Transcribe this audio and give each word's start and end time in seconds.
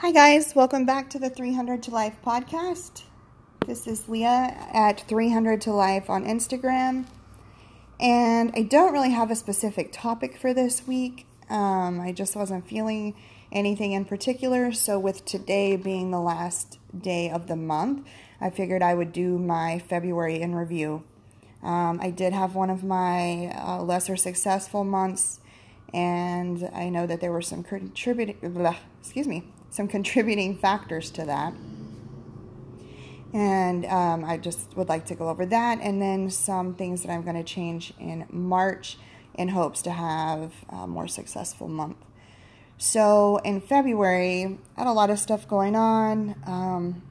Hi, 0.00 0.12
guys. 0.12 0.54
Welcome 0.54 0.84
back 0.84 1.08
to 1.10 1.18
the 1.18 1.30
300 1.30 1.82
to 1.84 1.90
Life 1.90 2.16
podcast. 2.22 3.04
This 3.66 3.86
is 3.86 4.10
Leah 4.10 4.54
at 4.70 5.00
300 5.08 5.62
to 5.62 5.72
Life 5.72 6.10
on 6.10 6.26
Instagram. 6.26 7.06
And 7.98 8.52
I 8.54 8.60
don't 8.60 8.92
really 8.92 9.12
have 9.12 9.30
a 9.30 9.34
specific 9.34 9.92
topic 9.92 10.36
for 10.36 10.52
this 10.52 10.86
week. 10.86 11.26
Um, 11.48 11.98
I 11.98 12.12
just 12.12 12.36
wasn't 12.36 12.68
feeling 12.68 13.14
anything 13.50 13.92
in 13.92 14.04
particular. 14.04 14.70
So, 14.70 14.98
with 14.98 15.24
today 15.24 15.76
being 15.76 16.10
the 16.10 16.20
last 16.20 16.78
day 16.96 17.30
of 17.30 17.46
the 17.46 17.56
month, 17.56 18.06
I 18.38 18.50
figured 18.50 18.82
I 18.82 18.92
would 18.92 19.14
do 19.14 19.38
my 19.38 19.78
February 19.78 20.42
in 20.42 20.54
review. 20.54 21.04
Um, 21.62 22.00
I 22.02 22.10
did 22.10 22.34
have 22.34 22.54
one 22.54 22.68
of 22.68 22.84
my 22.84 23.46
uh, 23.46 23.82
lesser 23.82 24.18
successful 24.18 24.84
months, 24.84 25.40
and 25.94 26.68
I 26.74 26.90
know 26.90 27.06
that 27.06 27.22
there 27.22 27.32
were 27.32 27.40
some 27.40 27.62
contributing, 27.62 28.36
excuse 29.00 29.26
me, 29.26 29.44
some 29.76 29.86
contributing 29.86 30.56
factors 30.56 31.10
to 31.10 31.26
that. 31.26 31.52
And 33.34 33.84
um, 33.84 34.24
I 34.24 34.38
just 34.38 34.74
would 34.74 34.88
like 34.88 35.04
to 35.06 35.14
go 35.14 35.28
over 35.28 35.44
that, 35.44 35.80
and 35.82 36.00
then 36.00 36.30
some 36.30 36.74
things 36.74 37.02
that 37.02 37.12
I'm 37.12 37.22
going 37.22 37.36
to 37.36 37.44
change 37.44 37.92
in 38.00 38.26
March 38.30 38.96
in 39.34 39.48
hopes 39.48 39.82
to 39.82 39.90
have 39.90 40.54
a 40.70 40.86
more 40.86 41.06
successful 41.06 41.68
month. 41.68 41.98
So 42.78 43.36
in 43.38 43.60
February, 43.60 44.58
I 44.76 44.80
had 44.80 44.86
a 44.86 44.92
lot 44.92 45.10
of 45.10 45.18
stuff 45.18 45.46
going 45.46 45.76
on. 45.76 46.36
Um, 46.46 47.02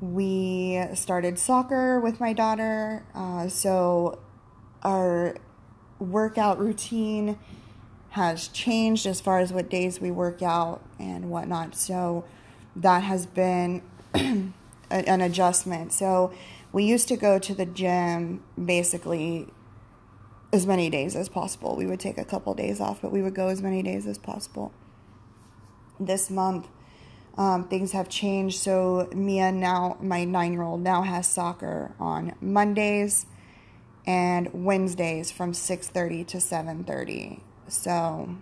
we 0.00 0.82
started 0.94 1.38
soccer 1.38 2.00
with 2.00 2.18
my 2.18 2.32
daughter, 2.32 3.06
uh, 3.14 3.46
so 3.46 4.18
our 4.82 5.36
workout 6.00 6.58
routine 6.58 7.38
has 8.14 8.46
changed 8.46 9.06
as 9.06 9.20
far 9.20 9.40
as 9.40 9.52
what 9.52 9.68
days 9.68 10.00
we 10.00 10.08
work 10.08 10.40
out 10.40 10.80
and 11.00 11.28
whatnot. 11.30 11.74
So 11.74 12.24
that 12.76 13.02
has 13.02 13.26
been 13.26 13.82
an 14.14 15.20
adjustment. 15.20 15.92
So 15.92 16.32
we 16.70 16.84
used 16.84 17.08
to 17.08 17.16
go 17.16 17.40
to 17.40 17.52
the 17.52 17.66
gym 17.66 18.40
basically 18.62 19.48
as 20.52 20.64
many 20.64 20.88
days 20.90 21.16
as 21.16 21.28
possible. 21.28 21.74
We 21.74 21.86
would 21.86 21.98
take 21.98 22.16
a 22.16 22.24
couple 22.24 22.54
days 22.54 22.80
off, 22.80 23.02
but 23.02 23.10
we 23.10 23.20
would 23.20 23.34
go 23.34 23.48
as 23.48 23.60
many 23.60 23.82
days 23.82 24.06
as 24.06 24.16
possible. 24.16 24.72
This 25.98 26.30
month, 26.30 26.68
um, 27.36 27.66
things 27.66 27.90
have 27.90 28.08
changed. 28.08 28.60
So 28.60 29.08
Mia 29.12 29.50
now, 29.50 29.96
my 30.00 30.22
nine-year-old, 30.22 30.80
now 30.80 31.02
has 31.02 31.26
soccer 31.26 31.96
on 31.98 32.34
Mondays 32.40 33.26
and 34.06 34.50
Wednesdays 34.52 35.32
from 35.32 35.52
6:30 35.52 36.22
to 36.28 36.40
7:30. 36.40 37.40
So 37.68 38.36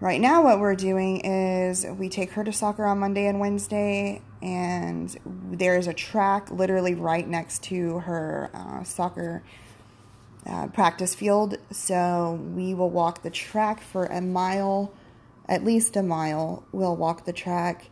right 0.00 0.20
now 0.20 0.42
what 0.42 0.60
we're 0.60 0.74
doing 0.74 1.20
is 1.20 1.86
we 1.86 2.08
take 2.08 2.32
her 2.32 2.44
to 2.44 2.52
soccer 2.52 2.84
on 2.84 2.98
Monday 2.98 3.26
and 3.26 3.40
Wednesday 3.40 4.22
and 4.42 5.16
there's 5.24 5.86
a 5.86 5.94
track 5.94 6.50
literally 6.50 6.94
right 6.94 7.26
next 7.26 7.62
to 7.64 8.00
her 8.00 8.50
uh, 8.52 8.84
soccer 8.84 9.42
uh, 10.46 10.66
practice 10.68 11.14
field. 11.14 11.56
So 11.70 12.38
we 12.54 12.74
will 12.74 12.90
walk 12.90 13.22
the 13.22 13.30
track 13.30 13.80
for 13.80 14.04
a 14.06 14.20
mile, 14.20 14.92
at 15.48 15.64
least 15.64 15.96
a 15.96 16.02
mile. 16.02 16.64
We'll 16.72 16.96
walk 16.96 17.24
the 17.24 17.32
track 17.32 17.90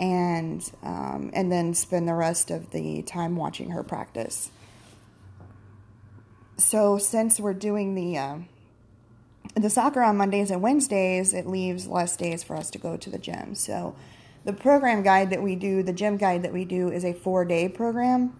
and 0.00 0.72
um, 0.82 1.30
and 1.34 1.52
then 1.52 1.74
spend 1.74 2.08
the 2.08 2.14
rest 2.14 2.50
of 2.50 2.70
the 2.70 3.02
time 3.02 3.36
watching 3.36 3.70
her 3.70 3.82
practice. 3.82 4.50
So 6.56 6.96
since 6.96 7.38
we're 7.38 7.54
doing 7.54 7.94
the 7.94 8.16
uh, 8.16 8.38
the 9.54 9.70
soccer 9.70 10.02
on 10.02 10.16
Mondays 10.16 10.50
and 10.50 10.62
Wednesdays, 10.62 11.34
it 11.34 11.46
leaves 11.46 11.86
less 11.86 12.16
days 12.16 12.42
for 12.42 12.56
us 12.56 12.70
to 12.70 12.78
go 12.78 12.96
to 12.96 13.10
the 13.10 13.18
gym. 13.18 13.54
So 13.54 13.94
the 14.44 14.52
program 14.52 15.02
guide 15.02 15.30
that 15.30 15.42
we 15.42 15.56
do, 15.56 15.82
the 15.82 15.92
gym 15.92 16.16
guide 16.16 16.42
that 16.42 16.52
we 16.52 16.64
do, 16.64 16.90
is 16.90 17.04
a 17.04 17.12
four 17.12 17.44
day 17.44 17.68
program. 17.68 18.38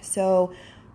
So 0.00 0.52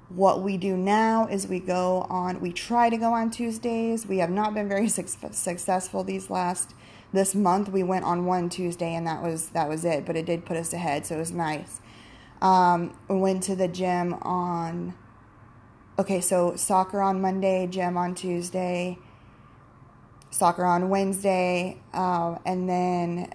what 0.10 0.42
we 0.42 0.58
do 0.58 0.78
now 0.78 1.28
is 1.28 1.48
we 1.48 1.60
go 1.60 2.06
on, 2.10 2.40
we 2.40 2.54
try 2.54 2.90
to 2.90 2.98
go 2.98 3.14
on 3.14 3.30
Tuesdays. 3.30 4.06
We 4.06 4.20
have 4.20 4.30
not 4.30 4.54
been 4.54 4.70
very 4.70 4.88
su- 4.90 5.06
successful 5.32 6.04
these 6.04 6.30
last 6.30 6.74
this 7.12 7.36
month. 7.36 7.70
We 7.70 7.84
went 7.84 8.06
on 8.06 8.26
one 8.26 8.50
Tuesday 8.50 8.94
and 8.94 9.08
that 9.08 9.22
was 9.22 9.50
that 9.50 9.68
was 9.68 9.84
it, 9.84 10.06
but 10.06 10.16
it 10.16 10.26
did 10.26 10.46
put 10.46 10.58
us 10.58 10.74
ahead, 10.74 11.06
so 11.06 11.16
it 11.16 11.20
was 11.20 11.32
nice. 11.32 11.82
Um, 12.42 12.96
we 13.10 13.18
went 13.18 13.44
to 13.44 13.56
the 13.56 13.68
gym 13.68 14.14
on 14.14 14.94
okay, 16.00 16.22
so 16.22 16.56
soccer 16.56 17.02
on 17.02 17.20
Monday, 17.20 17.68
gym 17.68 17.98
on 17.98 18.14
Tuesday, 18.14 19.00
soccer 20.30 20.66
on 20.66 20.90
Wednesday, 20.90 21.80
uh, 21.94 22.38
and 22.46 22.70
then, 22.70 23.32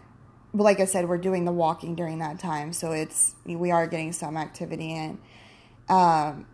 like 0.53 0.81
I 0.81 0.85
said, 0.85 1.09
we're 1.09 1.19
doing 1.19 1.45
the 1.45 1.53
walking 1.53 1.95
during 1.95 2.19
that 2.19 2.39
time, 2.39 2.73
so 2.73 2.93
it's 2.93 3.35
we 3.45 3.71
are 3.71 3.87
getting 3.87 4.13
some 4.13 4.37
activity 4.37 4.95
in. 4.95 5.19
Um, 5.89 6.47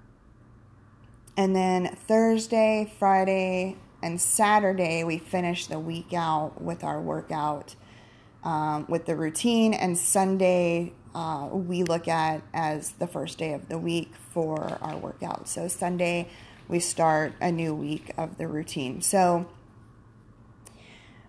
and 1.36 1.54
then 1.54 1.94
Thursday, 1.94 2.92
Friday, 2.98 3.76
and 4.02 4.20
Saturday, 4.20 5.04
we 5.04 5.18
finish 5.18 5.66
the 5.66 5.78
week 5.78 6.12
out 6.12 6.60
with 6.60 6.84
our 6.84 7.00
workout, 7.00 7.74
um, 8.44 8.86
with 8.88 9.06
the 9.06 9.16
routine, 9.16 9.74
and 9.74 9.98
Sunday, 9.98 10.92
uh, 11.14 11.48
we 11.50 11.82
look 11.82 12.06
at 12.06 12.42
as 12.54 12.92
the 12.92 13.06
first 13.06 13.38
day 13.38 13.52
of 13.52 13.68
the 13.68 13.78
week 13.78 14.12
for 14.30 14.78
our 14.80 14.96
workout. 14.96 15.48
So 15.48 15.68
Sunday, 15.68 16.28
we 16.68 16.80
start 16.80 17.32
a 17.40 17.50
new 17.50 17.74
week 17.74 18.12
of 18.16 18.38
the 18.38 18.46
routine. 18.46 19.00
So, 19.00 19.48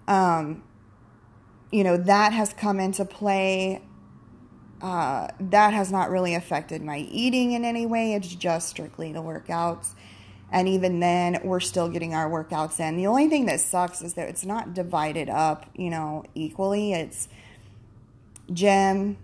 um, 0.10 0.64
you 1.72 1.84
know, 1.84 1.96
that 1.96 2.34
has 2.34 2.52
come 2.52 2.80
into 2.80 3.06
play. 3.06 3.82
Uh, 4.82 5.28
that 5.40 5.74
has 5.74 5.92
not 5.92 6.10
really 6.10 6.34
affected 6.34 6.82
my 6.82 6.98
eating 6.98 7.52
in 7.52 7.64
any 7.66 7.86
way. 7.86 8.14
It's 8.14 8.34
just 8.34 8.70
strictly 8.70 9.12
the 9.12 9.22
workouts. 9.22 9.94
And 10.52 10.68
even 10.68 11.00
then, 11.00 11.40
we're 11.44 11.60
still 11.60 11.90
getting 11.90 12.14
our 12.16 12.30
workouts 12.30 12.80
in. 12.80 12.98
The 12.98 13.06
only 13.06 13.28
thing 13.28 13.46
that 13.46 13.60
sucks 13.60 14.02
is 14.02 14.16
that 14.16 14.30
it's 14.30 14.46
not 14.46 14.74
divided 14.74 15.30
up, 15.30 15.70
you 15.76 15.90
know, 15.90 16.24
equally. 16.34 16.94
It's 16.94 17.28
gym, 18.52 19.18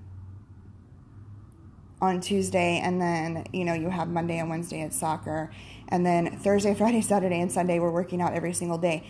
on 2.01 2.19
Tuesday, 2.19 2.79
and 2.83 3.01
then 3.01 3.45
you 3.51 3.65
know 3.65 3.73
you 3.73 3.89
have 3.89 4.07
Monday 4.07 4.37
and 4.37 4.49
Wednesday 4.49 4.81
at 4.81 4.93
soccer, 4.93 5.51
and 5.89 6.05
then 6.05 6.37
Thursday, 6.37 6.73
Friday, 6.77 7.01
Saturday, 7.01 7.39
and 7.39 7.51
Sunday 7.51 7.79
we're 7.79 7.91
working 7.91 8.21
out 8.21 8.33
every 8.33 8.53
single 8.53 8.77
day. 8.77 9.03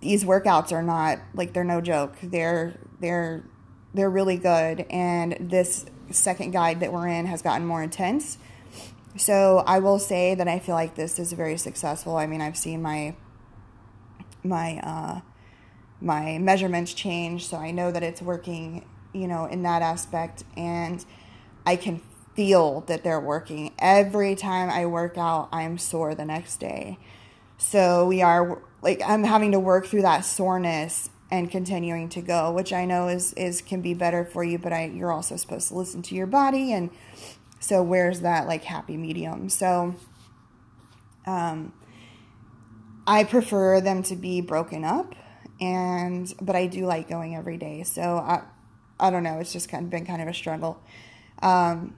These 0.00 0.24
workouts 0.24 0.72
are 0.72 0.82
not 0.82 1.18
like 1.34 1.52
they're 1.52 1.64
no 1.64 1.80
joke. 1.80 2.14
They're 2.22 2.78
they're 3.00 3.42
they're 3.92 4.10
really 4.10 4.36
good, 4.36 4.86
and 4.90 5.36
this 5.40 5.86
second 6.10 6.52
guide 6.52 6.80
that 6.80 6.92
we're 6.92 7.08
in 7.08 7.26
has 7.26 7.42
gotten 7.42 7.66
more 7.66 7.82
intense. 7.82 8.38
So 9.16 9.62
I 9.66 9.80
will 9.80 9.98
say 9.98 10.34
that 10.34 10.48
I 10.48 10.58
feel 10.58 10.74
like 10.74 10.94
this 10.94 11.18
is 11.18 11.32
very 11.32 11.56
successful. 11.56 12.16
I 12.16 12.26
mean, 12.26 12.40
I've 12.40 12.56
seen 12.56 12.80
my 12.82 13.14
my 14.42 14.78
uh, 14.78 15.20
my 16.00 16.38
measurements 16.38 16.94
change, 16.94 17.46
so 17.46 17.56
I 17.56 17.70
know 17.70 17.90
that 17.90 18.02
it's 18.02 18.22
working. 18.22 18.86
You 19.12 19.26
know, 19.26 19.46
in 19.46 19.64
that 19.64 19.82
aspect, 19.82 20.44
and 20.56 21.04
I 21.66 21.74
can 21.74 22.00
feel 22.34 22.82
that 22.82 23.02
they're 23.02 23.20
working. 23.20 23.72
Every 23.78 24.36
time 24.36 24.70
I 24.70 24.86
work 24.86 25.18
out, 25.18 25.48
I'm 25.52 25.78
sore 25.78 26.14
the 26.14 26.24
next 26.24 26.58
day. 26.58 26.96
So 27.58 28.06
we 28.06 28.22
are 28.22 28.62
like 28.82 29.02
I'm 29.04 29.24
having 29.24 29.52
to 29.52 29.60
work 29.60 29.86
through 29.86 30.02
that 30.02 30.24
soreness 30.24 31.10
and 31.30 31.50
continuing 31.50 32.08
to 32.10 32.20
go, 32.20 32.50
which 32.52 32.72
I 32.72 32.84
know 32.84 33.08
is 33.08 33.32
is 33.34 33.62
can 33.62 33.80
be 33.80 33.94
better 33.94 34.24
for 34.24 34.42
you, 34.42 34.58
but 34.58 34.72
I 34.72 34.86
you're 34.86 35.12
also 35.12 35.36
supposed 35.36 35.68
to 35.68 35.74
listen 35.74 36.02
to 36.02 36.14
your 36.14 36.26
body 36.26 36.72
and 36.72 36.90
so 37.60 37.82
where's 37.82 38.20
that 38.20 38.46
like 38.46 38.64
happy 38.64 38.96
medium? 38.96 39.48
So 39.48 39.94
um 41.26 41.72
I 43.06 43.24
prefer 43.24 43.80
them 43.80 44.02
to 44.04 44.16
be 44.16 44.40
broken 44.40 44.84
up 44.84 45.14
and 45.60 46.32
but 46.40 46.56
I 46.56 46.66
do 46.66 46.86
like 46.86 47.08
going 47.08 47.36
every 47.36 47.58
day. 47.58 47.82
So 47.82 48.16
I 48.16 48.42
I 48.98 49.10
don't 49.10 49.22
know, 49.22 49.38
it's 49.38 49.52
just 49.52 49.68
kind 49.68 49.84
of 49.84 49.90
been 49.90 50.04
kind 50.04 50.20
of 50.20 50.28
a 50.28 50.34
struggle. 50.34 50.80
Um, 51.42 51.94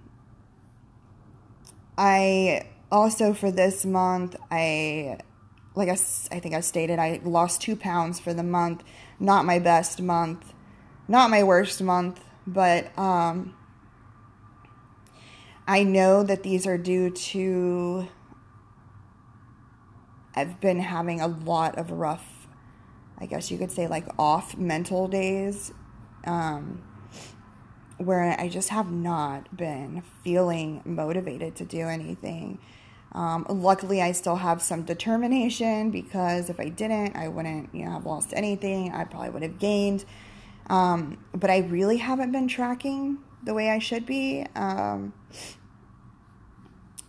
I 1.99 2.67
also 2.91 3.35
for 3.35 3.51
this 3.51 3.85
month 3.85 4.37
I 4.51 5.19
like 5.75 5.89
I, 5.89 5.93
I 5.93 6.41
think 6.41 6.55
I 6.55 6.61
stated 6.61 6.99
I 6.99 7.21
lost 7.25 7.61
two 7.61 7.77
pounds 7.77 8.21
for 8.21 8.35
the 8.35 8.43
month. 8.43 8.83
Not 9.19 9.45
my 9.45 9.59
best 9.59 10.01
month, 10.01 10.53
not 11.09 11.31
my 11.31 11.43
worst 11.43 11.83
month, 11.83 12.21
but 12.47 12.97
um, 12.99 13.55
I 15.67 15.83
know 15.83 16.23
that 16.23 16.43
these 16.43 16.67
are 16.67 16.79
due 16.79 17.11
to. 17.11 18.09
I've 20.35 20.61
been 20.61 20.81
having 20.81 21.21
a 21.21 21.27
lot 21.27 21.79
of 21.79 21.91
rough, 21.91 22.47
I 23.19 23.27
guess 23.27 23.51
you 23.51 23.59
could 23.59 23.71
say, 23.71 23.87
like 23.87 24.07
off 24.19 24.57
mental 24.57 25.07
days. 25.09 25.73
Um, 26.25 26.83
where 27.99 28.39
I 28.39 28.49
just 28.49 28.71
have 28.71 28.91
not 28.91 29.57
been 29.57 30.03
feeling 30.25 30.83
motivated 30.85 31.57
to 31.57 31.65
do 31.65 31.81
anything. 31.83 32.59
Um, 33.13 33.47
luckily, 33.49 34.01
I 34.01 34.13
still 34.13 34.37
have 34.37 34.63
some 34.63 34.83
determination 34.83 35.91
because 35.91 36.49
if 36.49 36.59
I 36.59 36.69
didn't, 36.69 37.15
I 37.15 37.29
wouldn't, 37.29 37.75
you 37.75 37.85
know, 37.85 37.93
have 37.93 38.07
lost 38.07 38.33
anything. 38.35 38.93
I 38.93 39.05
probably 39.05 39.31
would 39.31 39.43
have 39.43 39.59
gained. 39.59 40.05
Um, 40.69 41.19
but 41.35 41.51
I 41.51 41.59
really 41.59 41.99
haven't 41.99 42.33
been 42.33 42.49
tracking 42.49 43.19
the 43.45 43.53
way 43.53 43.71
I 43.71 43.79
should 43.79 44.07
be. 44.07 44.47
Um, 44.55 45.13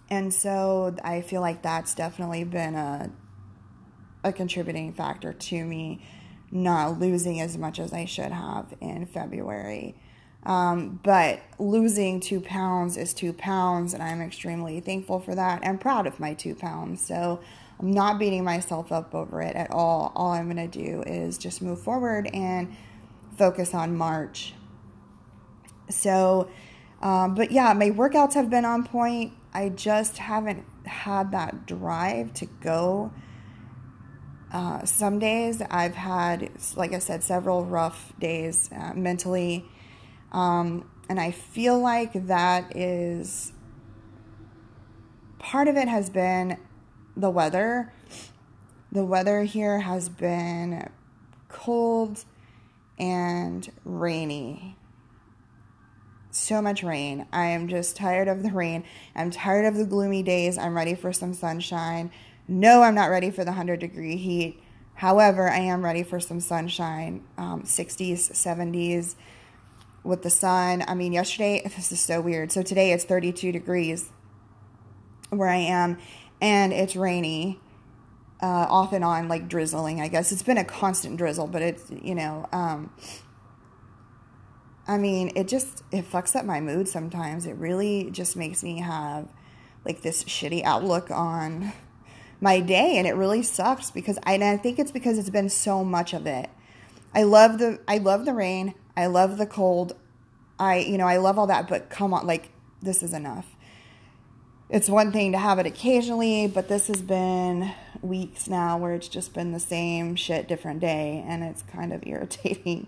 and 0.10 0.34
so 0.34 0.96
I 1.04 1.22
feel 1.22 1.42
like 1.42 1.62
that's 1.62 1.96
definitely 1.96 2.44
been 2.44 2.76
a 2.76 3.12
a 4.26 4.32
contributing 4.32 4.94
factor 4.94 5.34
to 5.34 5.66
me 5.66 6.02
not 6.50 7.00
losing 7.00 7.42
as 7.42 7.58
much 7.58 7.80
as 7.80 7.92
I 7.92 8.06
should 8.06 8.32
have 8.32 8.74
in 8.80 9.06
February. 9.06 9.96
Um, 10.46 11.00
but 11.04 11.40
losing 11.58 12.20
two 12.20 12.42
pounds 12.42 12.98
is 12.98 13.14
two 13.14 13.34
pounds, 13.34 13.94
and 13.94 14.04
I'm 14.04 14.22
extremely 14.22 14.80
thankful 14.82 15.20
for 15.20 15.36
that 15.36 15.62
and 15.64 15.80
proud 15.80 16.06
of 16.06 16.20
my 16.20 16.34
two 16.34 16.54
pounds. 16.54 17.06
So 17.06 17.40
I'm 17.80 17.92
not 17.92 18.20
beating 18.20 18.44
myself 18.44 18.92
up 18.92 19.16
over 19.16 19.42
it 19.42 19.56
at 19.56 19.72
all. 19.72 20.12
All 20.16 20.32
I'm 20.32 20.46
going 20.54 20.70
to 20.70 20.80
do 20.80 21.02
is 21.04 21.38
just 21.38 21.62
move 21.62 21.82
forward 21.82 22.30
and 22.34 22.76
focus 23.38 23.74
on 23.74 23.96
March. 23.96 24.54
So, 25.90 26.50
um, 27.02 27.36
but 27.36 27.52
yeah, 27.52 27.74
my 27.74 27.90
workouts 27.90 28.34
have 28.34 28.50
been 28.50 28.66
on 28.66 28.84
point. 28.84 29.34
I 29.54 29.70
just 29.70 30.18
haven't 30.18 30.66
had 30.86 31.32
that 31.32 31.66
drive 31.66 32.34
to 32.36 32.46
go. 32.46 33.12
Uh, 34.52 34.86
some 34.86 35.20
days 35.20 35.62
I've 35.62 35.96
had, 35.96 36.52
like 36.76 36.94
I 36.94 37.00
said, 37.00 37.24
several 37.24 37.66
rough 37.66 38.14
days 38.20 38.70
uh, 38.76 38.94
mentally. 38.94 39.66
Um, 40.34 40.90
and 41.10 41.20
I 41.20 41.32
feel 41.32 41.80
like 41.80 42.28
that 42.28 42.76
is 42.76 43.54
part 45.40 45.68
of 45.68 45.76
it 45.76 45.88
has 45.88 46.10
been 46.10 46.58
the 47.16 47.30
weather. 47.30 47.94
The 48.92 49.06
weather 49.06 49.44
here 49.44 49.82
has 49.82 50.10
been 50.10 50.90
cold 51.50 52.26
and 52.98 53.72
rainy. 53.84 54.78
So 56.32 56.62
much 56.62 56.84
rain. 56.84 57.28
I 57.32 57.48
am 57.48 57.68
just 57.68 57.96
tired 57.96 58.28
of 58.28 58.42
the 58.42 58.52
rain. 58.52 58.84
I'm 59.16 59.30
tired 59.30 59.66
of 59.66 59.76
the 59.76 59.86
gloomy 59.86 60.24
days. 60.24 60.58
I'm 60.58 60.76
ready 60.76 60.96
for 60.96 61.14
some 61.14 61.34
sunshine. 61.34 62.12
No, 62.48 62.82
I'm 62.82 62.96
not 62.96 63.10
ready 63.12 63.30
for 63.30 63.44
the 63.44 63.52
100 63.52 63.80
degree 63.80 64.18
heat. 64.18 64.60
However, 64.96 65.50
I 65.50 65.60
am 65.60 65.84
ready 65.84 66.04
for 66.04 66.20
some 66.20 66.40
sunshine, 66.40 67.24
um, 67.38 67.64
60s, 67.64 68.32
70s 68.32 69.16
with 70.04 70.22
the 70.22 70.30
sun. 70.30 70.84
I 70.88 70.94
mean, 70.94 71.14
yesterday, 71.14 71.62
this 71.76 71.92
is 71.92 72.00
so 72.00 72.22
weird. 72.22 72.52
So 72.52 72.62
today 72.62 72.92
it's 72.92 73.04
32 73.04 73.52
degrees 73.52 74.10
where 75.30 75.50
I 75.50 75.58
am, 75.58 75.98
and 76.42 76.72
it's 76.72 76.96
rainy 76.96 77.60
uh, 78.42 78.68
off 78.70 78.94
and 78.94 79.04
on, 79.04 79.28
like 79.28 79.48
drizzling, 79.48 80.02
I 80.02 80.10
guess. 80.10 80.32
It's 80.32 80.44
been 80.44 80.58
a 80.58 80.66
constant 80.66 81.18
drizzle, 81.18 81.48
but 81.48 81.62
it's, 81.62 81.90
you 81.90 82.14
know, 82.14 82.48
um, 82.52 82.92
I 84.86 84.98
mean, 84.98 85.32
it 85.36 85.48
just, 85.48 85.84
it 85.92 86.10
fucks 86.12 86.36
up 86.36 86.46
my 86.46 86.60
mood 86.60 86.90
sometimes. 86.90 87.46
It 87.46 87.56
really 87.56 88.10
just 88.12 88.36
makes 88.36 88.62
me 88.62 88.82
have 88.82 89.30
like 89.86 90.02
this 90.02 90.26
shitty 90.26 90.64
outlook 90.64 91.10
on 91.10 91.72
my 92.42 92.60
day. 92.60 92.98
And 92.98 93.08
it 93.08 93.16
really 93.16 93.44
sucks 93.44 93.92
because 93.92 94.20
I, 94.24 94.36
I 94.36 94.58
think 94.58 94.78
it's 94.78 94.92
because 94.92 95.18
it's 95.18 95.30
been 95.30 95.50
so 95.50 95.86
much 95.86 96.14
of 96.14 96.28
it. 96.28 96.50
I 97.16 97.24
love 97.24 97.60
the, 97.60 97.80
I 97.88 98.00
love 98.00 98.26
the 98.26 98.34
rain. 98.34 98.74
I 98.96 99.08
love 99.08 99.38
the 99.38 99.46
cold. 99.46 99.96
I, 100.60 100.78
you 100.78 100.98
know, 100.98 101.08
I 101.08 101.18
love 101.18 101.40
all 101.40 101.48
that, 101.48 101.68
but 101.68 101.90
come 101.90 102.14
on, 102.14 102.28
like, 102.28 102.50
this 102.82 103.02
is 103.02 103.14
enough 103.14 103.48
it's 104.74 104.90
one 104.90 105.12
thing 105.12 105.32
to 105.34 105.38
have 105.38 105.60
it 105.60 105.68
occasionally, 105.68 106.48
but 106.48 106.68
this 106.68 106.88
has 106.88 107.00
been 107.00 107.72
weeks 108.02 108.48
now 108.48 108.76
where 108.76 108.96
it's 108.96 109.08
just 109.08 109.32
been 109.32 109.52
the 109.52 109.60
same 109.60 110.16
shit, 110.16 110.48
different 110.48 110.80
day, 110.80 111.24
and 111.28 111.44
it's 111.44 111.62
kind 111.62 111.94
of 111.94 112.02
irritating. 112.08 112.88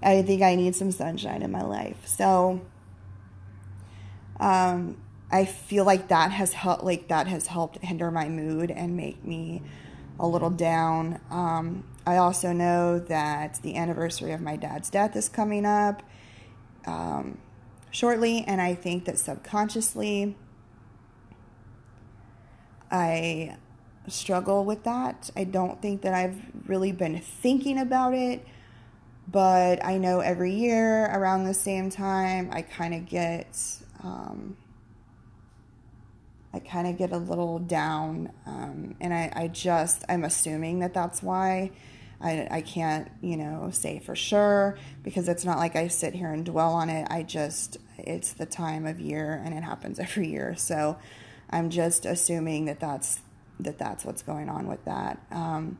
I 0.00 0.22
think 0.22 0.40
I 0.40 0.54
need 0.54 0.76
some 0.76 0.92
sunshine 0.92 1.42
in 1.42 1.50
my 1.50 1.62
life. 1.62 2.06
So, 2.06 2.60
um, 4.38 4.98
I 5.32 5.46
feel 5.46 5.84
like 5.84 6.08
that 6.08 6.30
has 6.30 6.52
helped, 6.52 6.84
like 6.84 7.08
that 7.08 7.26
has 7.26 7.48
helped 7.48 7.78
hinder 7.78 8.12
my 8.12 8.28
mood 8.28 8.70
and 8.70 8.96
make 8.96 9.24
me 9.24 9.62
a 10.20 10.26
little 10.26 10.50
down. 10.50 11.18
Um, 11.30 11.84
I 12.06 12.18
also 12.18 12.52
know 12.52 12.98
that 12.98 13.58
the 13.62 13.76
anniversary 13.76 14.32
of 14.32 14.40
my 14.40 14.56
dad's 14.56 14.90
death 14.90 15.16
is 15.16 15.28
coming 15.28 15.64
up 15.64 16.02
um, 16.86 17.38
shortly, 17.90 18.44
and 18.46 18.60
I 18.60 18.74
think 18.74 19.06
that 19.06 19.18
subconsciously 19.18 20.36
I 22.90 23.56
struggle 24.08 24.64
with 24.64 24.82
that. 24.84 25.30
I 25.36 25.44
don't 25.44 25.80
think 25.80 26.02
that 26.02 26.12
I've 26.12 26.40
really 26.66 26.92
been 26.92 27.20
thinking 27.20 27.78
about 27.78 28.14
it, 28.14 28.44
but 29.28 29.84
I 29.84 29.96
know 29.96 30.20
every 30.20 30.52
year 30.52 31.06
around 31.06 31.44
the 31.44 31.54
same 31.54 31.88
time, 31.88 32.50
I 32.52 32.62
kind 32.62 32.94
of 32.94 33.06
get, 33.06 33.56
um, 34.02 34.56
I 36.52 36.58
kind 36.58 36.86
of 36.88 36.98
get 36.98 37.12
a 37.12 37.16
little 37.16 37.58
down, 37.58 38.32
um, 38.46 38.96
and 39.00 39.14
I, 39.14 39.32
I 39.34 39.48
just, 39.48 40.04
I'm 40.08 40.24
assuming 40.24 40.80
that 40.80 40.94
that's 40.94 41.22
why. 41.22 41.70
I, 42.22 42.46
I 42.50 42.60
can't, 42.60 43.10
you 43.22 43.38
know, 43.38 43.70
say 43.72 43.98
for 43.98 44.14
sure 44.14 44.76
because 45.02 45.26
it's 45.26 45.46
not 45.46 45.56
like 45.56 45.74
I 45.74 45.88
sit 45.88 46.12
here 46.12 46.30
and 46.30 46.44
dwell 46.44 46.74
on 46.74 46.90
it. 46.90 47.06
I 47.10 47.22
just, 47.22 47.78
it's 47.96 48.34
the 48.34 48.44
time 48.44 48.84
of 48.84 49.00
year 49.00 49.40
and 49.42 49.54
it 49.54 49.62
happens 49.62 49.98
every 49.98 50.28
year. 50.28 50.54
So, 50.54 50.98
I'm 51.50 51.68
just 51.70 52.06
assuming 52.06 52.66
that 52.66 52.80
that's 52.80 53.20
that 53.58 53.76
that's 53.76 54.04
what's 54.04 54.22
going 54.22 54.48
on 54.48 54.68
with 54.68 54.84
that. 54.86 55.20
Um, 55.30 55.78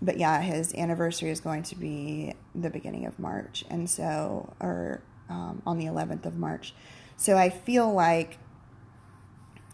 but 0.00 0.18
yeah, 0.18 0.40
his 0.40 0.72
anniversary 0.74 1.30
is 1.30 1.40
going 1.40 1.64
to 1.64 1.74
be 1.74 2.34
the 2.54 2.70
beginning 2.70 3.06
of 3.06 3.18
March, 3.18 3.64
and 3.70 3.88
so 3.90 4.54
or 4.60 5.02
um, 5.28 5.62
on 5.66 5.78
the 5.78 5.86
11th 5.86 6.26
of 6.26 6.36
March. 6.36 6.74
So 7.16 7.36
I 7.36 7.50
feel 7.50 7.92
like 7.92 8.38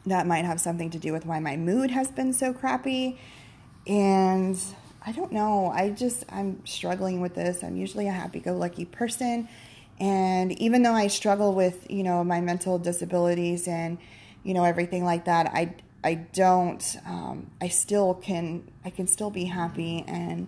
that 0.06 0.26
might 0.26 0.44
have 0.44 0.60
something 0.60 0.90
to 0.90 0.98
do 0.98 1.12
with 1.12 1.26
why 1.26 1.40
my 1.40 1.56
mood 1.56 1.90
has 1.90 2.10
been 2.10 2.32
so 2.32 2.52
crappy, 2.52 3.18
and 3.86 4.58
I 5.06 5.12
don't 5.12 5.32
know. 5.32 5.68
I 5.68 5.90
just 5.90 6.24
I'm 6.28 6.64
struggling 6.66 7.20
with 7.20 7.34
this. 7.34 7.62
I'm 7.62 7.76
usually 7.76 8.08
a 8.08 8.12
happy-go-lucky 8.12 8.86
person, 8.86 9.48
and 10.00 10.52
even 10.60 10.82
though 10.82 10.92
I 10.92 11.06
struggle 11.06 11.54
with 11.54 11.90
you 11.90 12.02
know 12.02 12.24
my 12.24 12.40
mental 12.40 12.78
disabilities 12.78 13.68
and 13.68 13.98
you 14.44 14.54
know, 14.54 14.62
everything 14.62 15.04
like 15.04 15.24
that. 15.24 15.46
I, 15.46 15.74
I 16.04 16.14
don't, 16.14 16.96
um, 17.06 17.50
I 17.60 17.68
still 17.68 18.14
can, 18.14 18.70
I 18.84 18.90
can 18.90 19.08
still 19.08 19.30
be 19.30 19.44
happy 19.44 20.04
and 20.06 20.46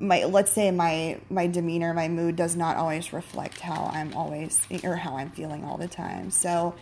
my, 0.00 0.24
let's 0.24 0.52
say 0.52 0.70
my, 0.70 1.20
my 1.28 1.46
demeanor, 1.46 1.92
my 1.92 2.08
mood 2.08 2.36
does 2.36 2.54
not 2.54 2.76
always 2.76 3.12
reflect 3.12 3.60
how 3.60 3.90
I'm 3.92 4.14
always, 4.14 4.60
or 4.84 4.96
how 4.96 5.16
I'm 5.16 5.30
feeling 5.30 5.64
all 5.64 5.76
the 5.76 5.88
time. 5.88 6.30
So 6.30 6.74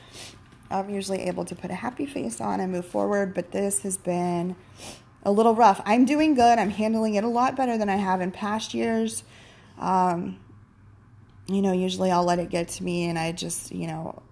I'm 0.70 0.90
usually 0.90 1.22
able 1.22 1.44
to 1.46 1.54
put 1.54 1.70
a 1.70 1.74
happy 1.74 2.06
face 2.06 2.40
on 2.40 2.60
and 2.60 2.72
move 2.72 2.86
forward, 2.86 3.34
but 3.34 3.52
this 3.52 3.82
has 3.82 3.96
been 3.96 4.56
a 5.22 5.32
little 5.32 5.54
rough. 5.54 5.80
I'm 5.84 6.04
doing 6.04 6.34
good. 6.34 6.58
I'm 6.58 6.70
handling 6.70 7.14
it 7.14 7.24
a 7.24 7.28
lot 7.28 7.56
better 7.56 7.78
than 7.78 7.88
I 7.88 7.96
have 7.96 8.20
in 8.20 8.32
past 8.32 8.74
years. 8.74 9.24
Um, 9.78 10.38
you 11.48 11.62
know, 11.62 11.72
usually 11.72 12.10
I'll 12.10 12.24
let 12.24 12.38
it 12.38 12.50
get 12.50 12.68
to 12.68 12.84
me 12.84 13.08
and 13.08 13.18
I 13.18 13.32
just, 13.32 13.72
you 13.72 13.86
know, 13.86 14.22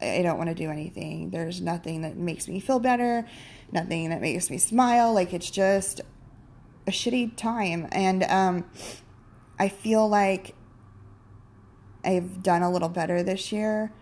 I 0.00 0.22
don't 0.22 0.38
want 0.38 0.48
to 0.48 0.54
do 0.54 0.70
anything. 0.70 1.30
There's 1.30 1.60
nothing 1.60 2.02
that 2.02 2.16
makes 2.16 2.48
me 2.48 2.60
feel 2.60 2.78
better, 2.78 3.26
nothing 3.70 4.10
that 4.10 4.20
makes 4.20 4.48
me 4.48 4.58
smile. 4.58 5.12
Like 5.12 5.34
it's 5.34 5.50
just 5.50 6.00
a 6.86 6.90
shitty 6.90 7.36
time. 7.36 7.88
And 7.92 8.24
um, 8.24 8.64
I 9.58 9.68
feel 9.68 10.08
like 10.08 10.54
I've 12.04 12.42
done 12.42 12.62
a 12.62 12.70
little 12.70 12.88
better 12.88 13.22
this 13.22 13.52
year 13.52 13.92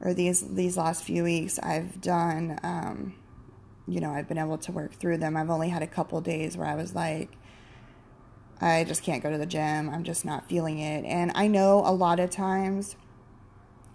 or 0.00 0.14
these 0.14 0.54
these 0.54 0.76
last 0.76 1.04
few 1.04 1.24
weeks. 1.24 1.58
I've 1.58 2.00
done 2.00 2.58
um, 2.62 3.14
you 3.88 4.00
know, 4.00 4.10
I've 4.10 4.28
been 4.28 4.38
able 4.38 4.58
to 4.58 4.72
work 4.72 4.94
through 4.94 5.18
them. 5.18 5.36
I've 5.36 5.50
only 5.50 5.68
had 5.68 5.82
a 5.82 5.86
couple 5.86 6.20
days 6.20 6.56
where 6.56 6.66
I 6.66 6.74
was 6.74 6.94
like 6.94 7.30
I 8.60 8.84
just 8.84 9.02
can't 9.02 9.22
go 9.22 9.30
to 9.30 9.38
the 9.38 9.46
gym. 9.46 9.90
I'm 9.90 10.02
just 10.02 10.24
not 10.24 10.48
feeling 10.48 10.78
it. 10.78 11.04
And 11.04 11.30
I 11.34 11.46
know 11.46 11.82
a 11.84 11.92
lot 11.92 12.20
of 12.20 12.30
times 12.30 12.96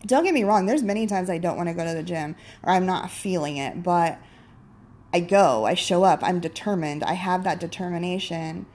don't 0.05 0.23
get 0.23 0.33
me 0.33 0.43
wrong, 0.43 0.65
there's 0.65 0.83
many 0.83 1.05
times 1.05 1.29
I 1.29 1.37
don't 1.37 1.57
want 1.57 1.69
to 1.69 1.75
go 1.75 1.85
to 1.85 1.93
the 1.93 2.03
gym 2.03 2.35
or 2.63 2.73
I'm 2.73 2.85
not 2.85 3.11
feeling 3.11 3.57
it, 3.57 3.83
but 3.83 4.19
I 5.13 5.20
go, 5.20 5.65
I 5.65 5.74
show 5.74 6.03
up, 6.03 6.24
I'm 6.24 6.39
determined, 6.39 7.03
I 7.03 7.13
have 7.13 7.44
that 7.44 7.60
determination. 7.60 8.65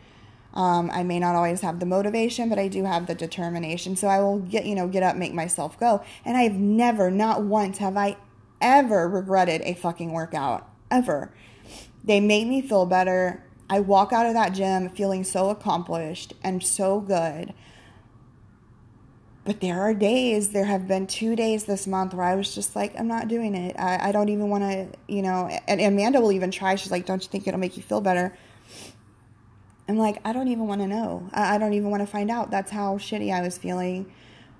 Um, 0.52 0.90
I 0.90 1.02
may 1.02 1.18
not 1.18 1.34
always 1.34 1.60
have 1.60 1.80
the 1.80 1.86
motivation, 1.86 2.48
but 2.48 2.58
I 2.58 2.68
do 2.68 2.84
have 2.84 3.06
the 3.06 3.14
determination. 3.14 3.94
So 3.94 4.08
I 4.08 4.20
will 4.20 4.38
get, 4.38 4.64
you 4.64 4.74
know, 4.74 4.88
get 4.88 5.02
up, 5.02 5.14
make 5.16 5.34
myself 5.34 5.78
go. 5.78 6.02
And 6.24 6.36
I've 6.36 6.54
never, 6.54 7.10
not 7.10 7.42
once, 7.42 7.76
have 7.78 7.96
I 7.96 8.16
ever 8.60 9.06
regretted 9.06 9.60
a 9.62 9.74
fucking 9.74 10.12
workout. 10.12 10.68
Ever. 10.90 11.30
They 12.02 12.20
made 12.20 12.46
me 12.46 12.62
feel 12.62 12.86
better. 12.86 13.44
I 13.68 13.80
walk 13.80 14.12
out 14.12 14.26
of 14.26 14.34
that 14.34 14.54
gym 14.54 14.88
feeling 14.90 15.24
so 15.24 15.50
accomplished 15.50 16.32
and 16.42 16.62
so 16.62 17.00
good 17.00 17.52
but 19.46 19.60
there 19.60 19.80
are 19.80 19.94
days, 19.94 20.50
there 20.50 20.64
have 20.64 20.88
been 20.88 21.06
two 21.06 21.36
days 21.36 21.64
this 21.64 21.86
month 21.86 22.12
where 22.12 22.26
I 22.26 22.34
was 22.34 22.52
just 22.52 22.74
like, 22.74 22.98
I'm 22.98 23.06
not 23.06 23.28
doing 23.28 23.54
it. 23.54 23.76
I, 23.78 24.08
I 24.08 24.12
don't 24.12 24.28
even 24.28 24.50
want 24.50 24.64
to, 24.64 24.88
you 25.06 25.22
know, 25.22 25.46
and, 25.46 25.80
and 25.80 25.94
Amanda 25.94 26.20
will 26.20 26.32
even 26.32 26.50
try. 26.50 26.74
She's 26.74 26.90
like, 26.90 27.06
don't 27.06 27.22
you 27.22 27.28
think 27.28 27.46
it'll 27.46 27.60
make 27.60 27.76
you 27.76 27.82
feel 27.82 28.00
better? 28.00 28.36
I'm 29.88 29.98
like, 29.98 30.18
I 30.24 30.32
don't 30.32 30.48
even 30.48 30.66
want 30.66 30.80
to 30.80 30.88
know. 30.88 31.30
I, 31.32 31.54
I 31.54 31.58
don't 31.58 31.74
even 31.74 31.90
want 31.90 32.02
to 32.02 32.08
find 32.08 32.28
out. 32.28 32.50
That's 32.50 32.72
how 32.72 32.98
shitty 32.98 33.32
I 33.32 33.40
was 33.40 33.56
feeling. 33.56 34.12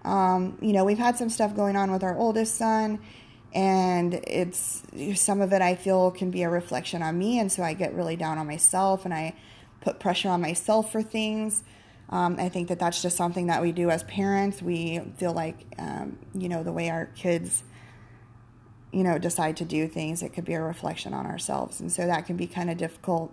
Um, 0.05 0.57
you 0.63 0.73
know, 0.73 0.85
we've 0.85 0.99
had 0.99 1.19
some 1.19 1.31
stuff 1.31 1.57
going 1.57 1.75
on 1.75 1.91
with 1.91 2.05
our 2.05 2.17
oldest 2.17 2.55
son, 2.55 3.01
and 3.53 4.15
it's 4.15 4.85
some 5.17 5.41
of 5.41 5.53
it 5.53 5.61
I 5.63 5.75
feel 5.75 6.13
can 6.13 6.31
be 6.31 6.45
a 6.45 6.49
reflection 6.49 7.03
on 7.03 7.19
me, 7.19 7.41
and 7.41 7.51
so 7.51 7.65
I 7.65 7.73
get 7.75 7.93
really 7.93 8.15
down 8.15 8.39
on 8.39 8.47
myself 8.47 9.05
and 9.05 9.13
I 9.13 9.35
put 9.81 9.99
pressure 9.99 10.29
on 10.29 10.41
myself 10.41 10.93
for 10.93 11.03
things. 11.03 11.65
Um, 12.11 12.37
I 12.39 12.49
think 12.49 12.69
that 12.69 12.79
that's 12.79 13.03
just 13.03 13.17
something 13.17 13.49
that 13.49 13.63
we 13.63 13.73
do 13.73 13.91
as 13.91 14.05
parents. 14.05 14.63
We 14.63 15.01
feel 15.17 15.33
like, 15.33 15.67
um, 15.79 16.19
you 16.35 16.49
know, 16.49 16.63
the 16.63 16.73
way 16.73 16.89
our 16.89 17.07
kids, 17.17 17.65
you 18.93 19.03
know, 19.03 19.19
decide 19.19 19.57
to 19.59 19.65
do 19.65 19.89
things, 19.89 20.23
it 20.23 20.33
could 20.33 20.45
be 20.45 20.55
a 20.55 20.63
reflection 20.63 21.13
on 21.13 21.27
ourselves. 21.27 21.81
And 21.81 21.91
so 21.91 22.07
that 22.07 22.27
can 22.27 22.37
be 22.37 22.47
kind 22.47 22.71
of 22.71 22.77
difficult. 22.77 23.33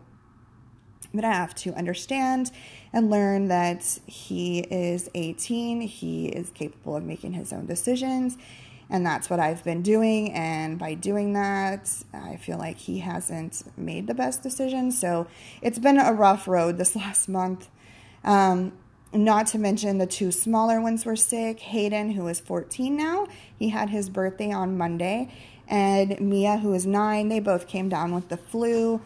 But 1.14 1.24
I 1.24 1.34
have 1.34 1.54
to 1.56 1.74
understand 1.74 2.52
and 2.92 3.12
learn 3.12 3.48
that 3.50 4.00
he 4.08 4.60
is 4.62 5.10
18, 5.14 5.82
he 5.82 6.28
is 6.28 6.50
capable 6.50 6.96
of 6.96 7.04
making 7.04 7.34
his 7.34 7.54
own 7.54 7.68
decisions. 7.68 8.38
And 8.90 9.06
that's 9.06 9.30
what 9.30 9.40
I've 9.40 9.64
been 9.64 9.82
doing. 9.82 10.34
And 10.34 10.78
by 10.78 10.96
doing 10.96 11.34
that, 11.34 11.90
I 12.14 12.38
feel 12.38 12.58
like 12.58 12.78
he 12.78 13.00
hasn't 13.00 13.64
made 13.78 14.08
the 14.08 14.14
best 14.14 14.44
decision. 14.44 14.92
So 14.92 15.28
it's 15.62 15.80
been 15.80 16.00
a 16.00 16.14
rough 16.14 16.48
road 16.48 16.78
this 16.78 16.96
last 16.96 17.30
month. 17.30 17.70
Um, 18.24 18.74
not 19.14 19.48
to 19.48 19.60
mention 19.60 20.00
the 20.00 20.08
two 20.08 20.32
smaller 20.32 20.82
ones 20.82 21.06
were 21.06 21.16
sick. 21.16 21.60
Hayden, 21.60 22.12
who 22.12 22.28
is 22.28 22.40
14 22.40 22.96
now, 22.96 23.28
he 23.58 23.70
had 23.70 23.90
his 23.90 24.10
birthday 24.10 24.52
on 24.52 24.78
Monday. 24.78 25.32
And 25.68 26.20
Mia, 26.20 26.58
who 26.58 26.74
is 26.74 26.86
nine, 26.86 27.30
they 27.30 27.40
both 27.40 27.68
came 27.68 27.90
down 27.90 28.14
with 28.14 28.30
the 28.30 28.38
flu 28.38 29.02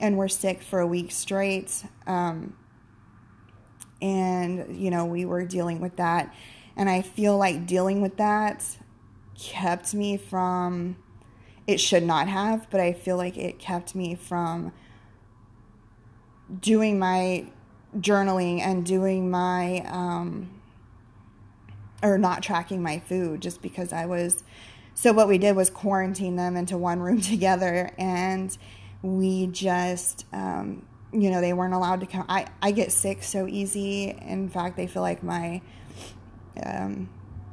and 0.00 0.18
were 0.18 0.28
sick 0.28 0.62
for 0.62 0.80
a 0.80 0.86
week 0.86 1.12
straight. 1.12 1.84
Um, 2.06 2.56
and, 4.02 4.76
you 4.76 4.90
know, 4.90 5.04
we 5.04 5.24
were 5.24 5.44
dealing 5.44 5.80
with 5.80 5.96
that. 5.96 6.34
And 6.76 6.90
I 6.90 7.02
feel 7.02 7.38
like 7.38 7.66
dealing 7.66 8.02
with 8.02 8.16
that 8.16 8.64
kept 9.38 9.94
me 9.94 10.16
from, 10.16 10.96
it 11.66 11.80
should 11.80 12.02
not 12.02 12.28
have, 12.28 12.68
but 12.70 12.80
I 12.80 12.92
feel 12.92 13.16
like 13.16 13.36
it 13.36 13.58
kept 13.58 13.94
me 13.94 14.14
from 14.14 14.72
doing 16.60 16.98
my 16.98 17.46
journaling 17.98 18.60
and 18.60 18.84
doing 18.84 19.30
my 19.30 19.84
um, 19.88 20.50
or 22.02 22.18
not 22.18 22.42
tracking 22.42 22.82
my 22.82 22.98
food 22.98 23.40
just 23.40 23.62
because 23.62 23.92
I 23.92 24.06
was 24.06 24.42
so 24.94 25.12
what 25.12 25.28
we 25.28 25.38
did 25.38 25.56
was 25.56 25.70
quarantine 25.70 26.36
them 26.36 26.56
into 26.56 26.78
one 26.78 27.00
room 27.00 27.20
together 27.20 27.90
and 27.98 28.56
we 29.02 29.46
just 29.46 30.24
um, 30.32 30.86
you 31.12 31.30
know 31.30 31.40
they 31.40 31.52
weren't 31.52 31.74
allowed 31.74 32.00
to 32.00 32.06
come. 32.06 32.24
I, 32.28 32.46
I 32.60 32.72
get 32.72 32.90
sick 32.90 33.22
so 33.22 33.46
easy. 33.46 34.10
In 34.10 34.48
fact 34.48 34.76
they 34.76 34.86
feel 34.86 35.02
like 35.02 35.22
my 35.22 35.62
um, 36.64 37.08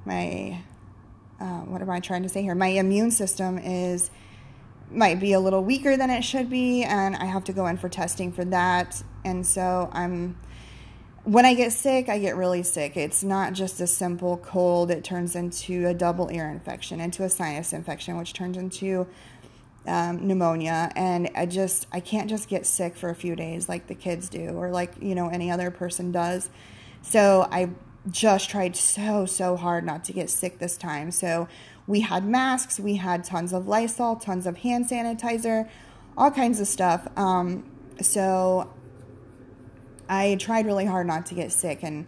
my 0.05 0.61
uh, 1.39 1.61
what 1.61 1.81
am 1.81 1.89
I 1.89 1.99
trying 1.99 2.23
to 2.23 2.29
say 2.29 2.41
here? 2.41 2.55
My 2.55 2.67
immune 2.67 3.11
system 3.11 3.57
is 3.57 4.11
might 4.91 5.19
be 5.19 5.33
a 5.33 5.39
little 5.39 5.63
weaker 5.63 5.97
than 5.97 6.09
it 6.09 6.23
should 6.23 6.49
be 6.49 6.83
and 6.83 7.15
I 7.15 7.25
have 7.25 7.43
to 7.45 7.53
go 7.53 7.67
in 7.67 7.77
for 7.77 7.89
testing 7.89 8.31
for 8.31 8.45
that 8.45 9.01
and 9.23 9.45
so 9.45 9.89
I'm 9.91 10.35
when 11.23 11.45
I 11.45 11.53
get 11.53 11.71
sick, 11.71 12.09
I 12.09 12.17
get 12.17 12.35
really 12.35 12.63
sick. 12.63 12.97
It's 12.97 13.23
not 13.23 13.53
just 13.53 13.79
a 13.79 13.87
simple 13.87 14.37
cold, 14.37 14.89
it 14.89 15.03
turns 15.03 15.35
into 15.35 15.87
a 15.87 15.93
double 15.93 16.31
ear 16.31 16.49
infection, 16.49 16.99
into 16.99 17.23
a 17.23 17.29
sinus 17.29 17.73
infection, 17.73 18.17
which 18.17 18.33
turns 18.33 18.57
into 18.57 19.07
um, 19.85 20.27
pneumonia. 20.27 20.91
And 20.95 21.29
I 21.35 21.45
just, 21.45 21.87
I 21.91 21.99
can't 21.99 22.29
just 22.29 22.49
get 22.49 22.65
sick 22.65 22.95
for 22.95 23.09
a 23.09 23.15
few 23.15 23.35
days 23.35 23.69
like 23.69 23.87
the 23.87 23.95
kids 23.95 24.29
do 24.29 24.49
or 24.49 24.71
like, 24.71 24.93
you 24.99 25.13
know, 25.13 25.29
any 25.29 25.51
other 25.51 25.69
person 25.69 26.11
does. 26.11 26.49
So 27.03 27.47
I 27.51 27.69
just 28.09 28.49
tried 28.49 28.75
so, 28.75 29.27
so 29.27 29.55
hard 29.55 29.85
not 29.85 30.03
to 30.05 30.13
get 30.13 30.29
sick 30.29 30.57
this 30.57 30.75
time. 30.75 31.11
So 31.11 31.47
we 31.91 31.99
had 31.99 32.25
masks, 32.25 32.79
we 32.79 32.95
had 32.95 33.25
tons 33.25 33.51
of 33.51 33.67
Lysol, 33.67 34.15
tons 34.15 34.47
of 34.47 34.59
hand 34.59 34.87
sanitizer, 34.87 35.69
all 36.17 36.31
kinds 36.31 36.61
of 36.61 36.67
stuff. 36.67 37.05
Um, 37.17 37.69
so 38.01 38.73
I 40.07 40.35
tried 40.39 40.65
really 40.65 40.85
hard 40.85 41.05
not 41.05 41.25
to 41.27 41.35
get 41.35 41.51
sick. 41.51 41.83
And 41.83 42.07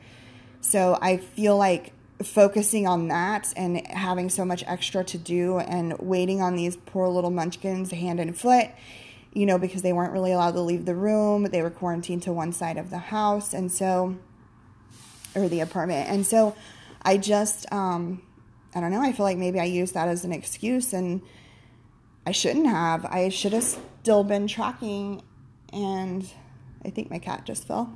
so 0.61 0.97
I 1.01 1.17
feel 1.17 1.57
like 1.57 1.91
focusing 2.23 2.87
on 2.87 3.09
that 3.09 3.51
and 3.57 3.85
having 3.87 4.29
so 4.29 4.45
much 4.45 4.63
extra 4.67 5.03
to 5.03 5.17
do 5.17 5.59
and 5.59 5.97
waiting 5.99 6.41
on 6.41 6.55
these 6.55 6.77
poor 6.77 7.09
little 7.09 7.29
munchkins 7.29 7.91
hand 7.91 8.21
and 8.21 8.37
foot, 8.37 8.69
you 9.33 9.45
know, 9.45 9.57
because 9.57 9.81
they 9.81 9.91
weren't 9.91 10.13
really 10.13 10.31
allowed 10.31 10.51
to 10.51 10.61
leave 10.61 10.85
the 10.85 10.95
room. 10.95 11.43
They 11.43 11.61
were 11.61 11.69
quarantined 11.69 12.23
to 12.23 12.31
one 12.31 12.53
side 12.53 12.77
of 12.77 12.89
the 12.89 12.99
house. 12.99 13.53
And 13.53 13.69
so, 13.69 14.15
or 15.35 15.49
the 15.49 15.59
apartment. 15.59 16.07
And 16.09 16.25
so 16.25 16.55
I 17.01 17.17
just, 17.17 17.69
um, 17.73 18.21
I 18.75 18.79
don't 18.79 18.91
know, 18.91 19.01
I 19.01 19.11
feel 19.11 19.25
like 19.25 19.37
maybe 19.37 19.59
I 19.59 19.65
used 19.65 19.93
that 19.93 20.07
as 20.07 20.25
an 20.25 20.31
excuse 20.31 20.93
and 20.93 21.21
I 22.25 22.31
shouldn't 22.31 22.67
have. 22.67 23.05
I 23.05 23.29
should 23.29 23.53
have 23.53 23.63
still 23.63 24.23
been 24.23 24.47
tracking 24.47 25.21
and 25.71 26.29
I 26.85 26.89
think 26.89 27.09
my 27.09 27.19
cat 27.19 27.45
just 27.45 27.67
fell. 27.67 27.93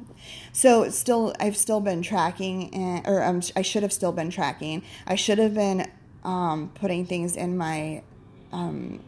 So 0.54 0.90
still, 0.90 1.34
I've 1.40 1.58
still 1.58 1.82
been 1.82 2.02
tracking, 2.02 2.74
and 2.74 3.08
or 3.08 3.24
um, 3.24 3.42
I 3.56 3.62
should 3.62 3.84
have 3.84 3.94
still 3.94 4.12
been 4.12 4.30
tracking. 4.30 4.84
I 5.06 5.16
should 5.16 5.40
have 5.40 5.54
been 5.54 5.90
um, 6.24 6.72
putting 6.74 7.06
things 7.06 7.36
in 7.36 7.58
my 7.58 8.04
um, 8.52 9.04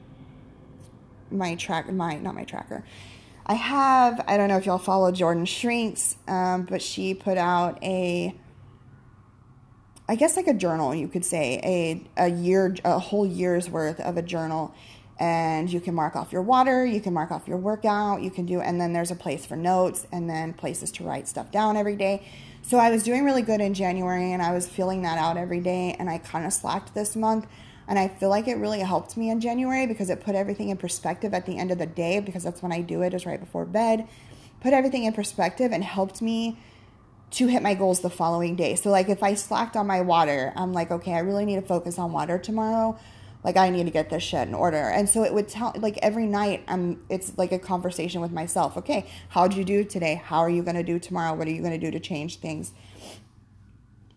my 1.31 1.55
track, 1.55 1.91
my 1.91 2.17
not 2.17 2.35
my 2.35 2.43
tracker. 2.43 2.83
I 3.45 3.53
have. 3.53 4.23
I 4.27 4.37
don't 4.37 4.49
know 4.49 4.57
if 4.57 4.65
y'all 4.65 4.77
follow 4.77 5.11
Jordan 5.11 5.45
Shrinks, 5.45 6.17
um, 6.27 6.63
but 6.63 6.81
she 6.81 7.13
put 7.13 7.37
out 7.37 7.81
a. 7.83 8.35
I 10.09 10.15
guess 10.15 10.35
like 10.35 10.47
a 10.47 10.55
journal, 10.55 10.95
you 10.95 11.07
could 11.07 11.23
say 11.23 11.61
a 11.63 12.25
a 12.25 12.29
year, 12.29 12.75
a 12.83 12.97
whole 12.97 13.27
year's 13.27 13.69
worth 13.69 13.99
of 13.99 14.17
a 14.17 14.23
journal 14.23 14.73
and 15.19 15.71
you 15.71 15.79
can 15.79 15.93
mark 15.93 16.15
off 16.15 16.31
your 16.31 16.41
water, 16.41 16.83
you 16.83 16.99
can 16.99 17.13
mark 17.13 17.29
off 17.29 17.47
your 17.47 17.57
workout, 17.57 18.23
you 18.23 18.31
can 18.31 18.45
do, 18.45 18.59
and 18.59 18.81
then 18.81 18.93
there's 18.93 19.11
a 19.11 19.15
place 19.15 19.45
for 19.45 19.55
notes 19.55 20.07
and 20.11 20.27
then 20.27 20.53
places 20.53 20.91
to 20.93 21.03
write 21.03 21.27
stuff 21.27 21.51
down 21.51 21.77
every 21.77 21.95
day. 21.95 22.25
So 22.63 22.77
I 22.77 22.89
was 22.89 23.03
doing 23.03 23.23
really 23.23 23.43
good 23.43 23.61
in 23.61 23.75
January 23.75 24.31
and 24.31 24.41
I 24.41 24.51
was 24.51 24.67
filling 24.67 25.03
that 25.03 25.19
out 25.19 25.37
every 25.37 25.59
day, 25.59 25.95
and 25.99 26.09
I 26.09 26.17
kind 26.17 26.45
of 26.45 26.53
slacked 26.53 26.95
this 26.95 27.15
month. 27.15 27.45
And 27.87 27.99
I 27.99 28.07
feel 28.07 28.29
like 28.29 28.47
it 28.47 28.57
really 28.57 28.79
helped 28.79 29.17
me 29.17 29.29
in 29.29 29.41
January 29.41 29.87
because 29.87 30.09
it 30.09 30.21
put 30.21 30.35
everything 30.35 30.69
in 30.69 30.77
perspective 30.77 31.33
at 31.33 31.45
the 31.45 31.57
end 31.57 31.71
of 31.71 31.79
the 31.79 31.87
day 31.87 32.19
because 32.19 32.43
that's 32.43 32.61
when 32.61 32.71
I 32.71 32.81
do 32.81 33.01
it, 33.01 33.13
is 33.13 33.25
right 33.25 33.39
before 33.39 33.65
bed. 33.65 34.07
Put 34.61 34.73
everything 34.73 35.05
in 35.05 35.13
perspective 35.13 35.71
and 35.71 35.83
helped 35.83 36.21
me 36.21 36.59
to 37.31 37.47
hit 37.47 37.61
my 37.61 37.73
goals 37.73 37.99
the 38.01 38.09
following 38.09 38.55
day. 38.55 38.75
So, 38.75 38.89
like, 38.89 39.09
if 39.09 39.21
I 39.21 39.33
slacked 39.35 39.75
on 39.75 39.87
my 39.87 40.01
water, 40.01 40.53
I'm 40.55 40.73
like, 40.73 40.91
okay, 40.91 41.13
I 41.13 41.19
really 41.19 41.45
need 41.45 41.57
to 41.57 41.61
focus 41.61 41.99
on 41.99 42.11
water 42.11 42.37
tomorrow 42.37 42.97
like 43.43 43.57
I 43.57 43.69
need 43.69 43.85
to 43.85 43.91
get 43.91 44.09
this 44.09 44.23
shit 44.23 44.47
in 44.47 44.53
order. 44.53 44.77
And 44.77 45.07
so 45.07 45.23
it 45.23 45.33
would 45.33 45.47
tell 45.47 45.73
like 45.77 45.97
every 46.01 46.25
night 46.25 46.63
I'm 46.67 47.01
it's 47.09 47.37
like 47.37 47.51
a 47.51 47.59
conversation 47.59 48.21
with 48.21 48.31
myself. 48.31 48.77
Okay, 48.77 49.09
how'd 49.29 49.53
you 49.53 49.63
do 49.63 49.83
today? 49.83 50.21
How 50.23 50.39
are 50.39 50.49
you 50.49 50.63
gonna 50.63 50.83
do 50.83 50.99
tomorrow? 50.99 51.33
What 51.33 51.47
are 51.47 51.51
you 51.51 51.61
gonna 51.61 51.77
do 51.77 51.91
to 51.91 51.99
change 51.99 52.37
things? 52.37 52.73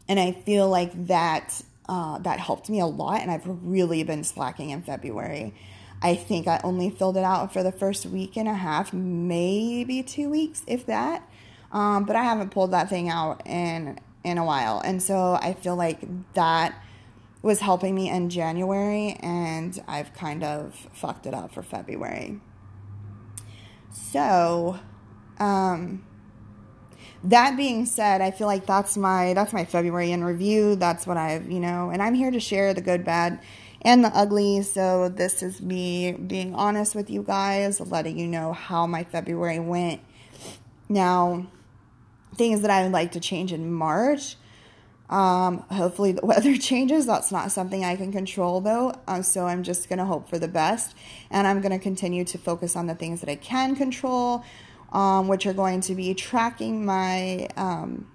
And 0.08 0.18
I 0.18 0.32
feel 0.32 0.68
like 0.68 1.06
that 1.06 1.62
uh, 1.88 2.18
that 2.18 2.40
helped 2.40 2.68
me 2.68 2.80
a 2.80 2.86
lot 2.86 3.20
and 3.20 3.30
I've 3.30 3.46
really 3.46 4.02
been 4.02 4.24
slacking 4.24 4.70
in 4.70 4.82
February. 4.82 5.54
I 6.04 6.16
think 6.16 6.48
I 6.48 6.60
only 6.64 6.90
filled 6.90 7.16
it 7.16 7.22
out 7.22 7.52
for 7.52 7.62
the 7.62 7.70
first 7.70 8.06
week 8.06 8.36
and 8.36 8.48
a 8.48 8.54
half, 8.54 8.92
maybe 8.92 10.02
two 10.02 10.28
weeks, 10.28 10.64
if 10.66 10.84
that. 10.86 11.28
Um, 11.72 12.04
but 12.04 12.16
I 12.16 12.22
haven't 12.22 12.50
pulled 12.50 12.70
that 12.72 12.88
thing 12.88 13.08
out 13.08 13.46
in 13.46 13.98
in 14.24 14.38
a 14.38 14.44
while. 14.44 14.80
And 14.84 15.02
so 15.02 15.38
I 15.40 15.54
feel 15.54 15.74
like 15.74 16.00
that 16.34 16.80
was 17.42 17.58
helping 17.58 17.94
me 17.94 18.08
in 18.08 18.30
January, 18.30 19.16
and 19.20 19.82
I've 19.88 20.14
kind 20.14 20.44
of 20.44 20.74
fucked 20.92 21.26
it 21.26 21.34
up 21.34 21.52
for 21.52 21.62
February. 21.62 22.40
So, 23.90 24.78
um, 25.40 26.04
that 27.24 27.56
being 27.56 27.84
said, 27.84 28.20
I 28.20 28.30
feel 28.30 28.46
like 28.46 28.64
that's 28.66 28.96
my 28.96 29.34
that's 29.34 29.52
my 29.52 29.64
February 29.64 30.12
in 30.12 30.22
review. 30.22 30.76
That's 30.76 31.06
what 31.06 31.16
I've 31.16 31.50
you 31.50 31.60
know, 31.60 31.90
and 31.90 32.02
I'm 32.02 32.14
here 32.14 32.30
to 32.30 32.40
share 32.40 32.74
the 32.74 32.80
good, 32.80 33.04
bad, 33.04 33.40
and 33.82 34.04
the 34.04 34.08
ugly. 34.16 34.62
So 34.62 35.08
this 35.08 35.42
is 35.42 35.60
me 35.60 36.12
being 36.12 36.54
honest 36.54 36.94
with 36.94 37.10
you 37.10 37.22
guys, 37.22 37.80
letting 37.80 38.18
you 38.18 38.28
know 38.28 38.52
how 38.52 38.86
my 38.86 39.04
February 39.04 39.58
went. 39.58 40.00
Now, 40.88 41.46
things 42.34 42.62
that 42.62 42.70
I 42.70 42.82
would 42.82 42.92
like 42.92 43.12
to 43.12 43.20
change 43.20 43.52
in 43.52 43.72
March. 43.72 44.36
Um, 45.10 45.58
hopefully 45.70 46.12
the 46.12 46.24
weather 46.26 46.56
changes. 46.56 47.06
That's 47.06 47.30
not 47.30 47.52
something 47.52 47.84
I 47.84 47.96
can 47.96 48.12
control 48.12 48.60
though. 48.60 48.94
Um, 49.06 49.22
so 49.22 49.46
I'm 49.46 49.62
just 49.62 49.88
going 49.88 49.98
to 49.98 50.04
hope 50.04 50.28
for 50.28 50.38
the 50.38 50.48
best. 50.48 50.94
And 51.30 51.46
I'm 51.46 51.60
going 51.60 51.72
to 51.72 51.78
continue 51.78 52.24
to 52.24 52.38
focus 52.38 52.76
on 52.76 52.86
the 52.86 52.94
things 52.94 53.20
that 53.20 53.28
I 53.28 53.36
can 53.36 53.76
control, 53.76 54.44
um, 54.92 55.28
which 55.28 55.46
are 55.46 55.52
going 55.54 55.80
to 55.82 55.94
be 55.94 56.14
tracking 56.14 56.84
my, 56.84 57.48
um, 57.56 58.06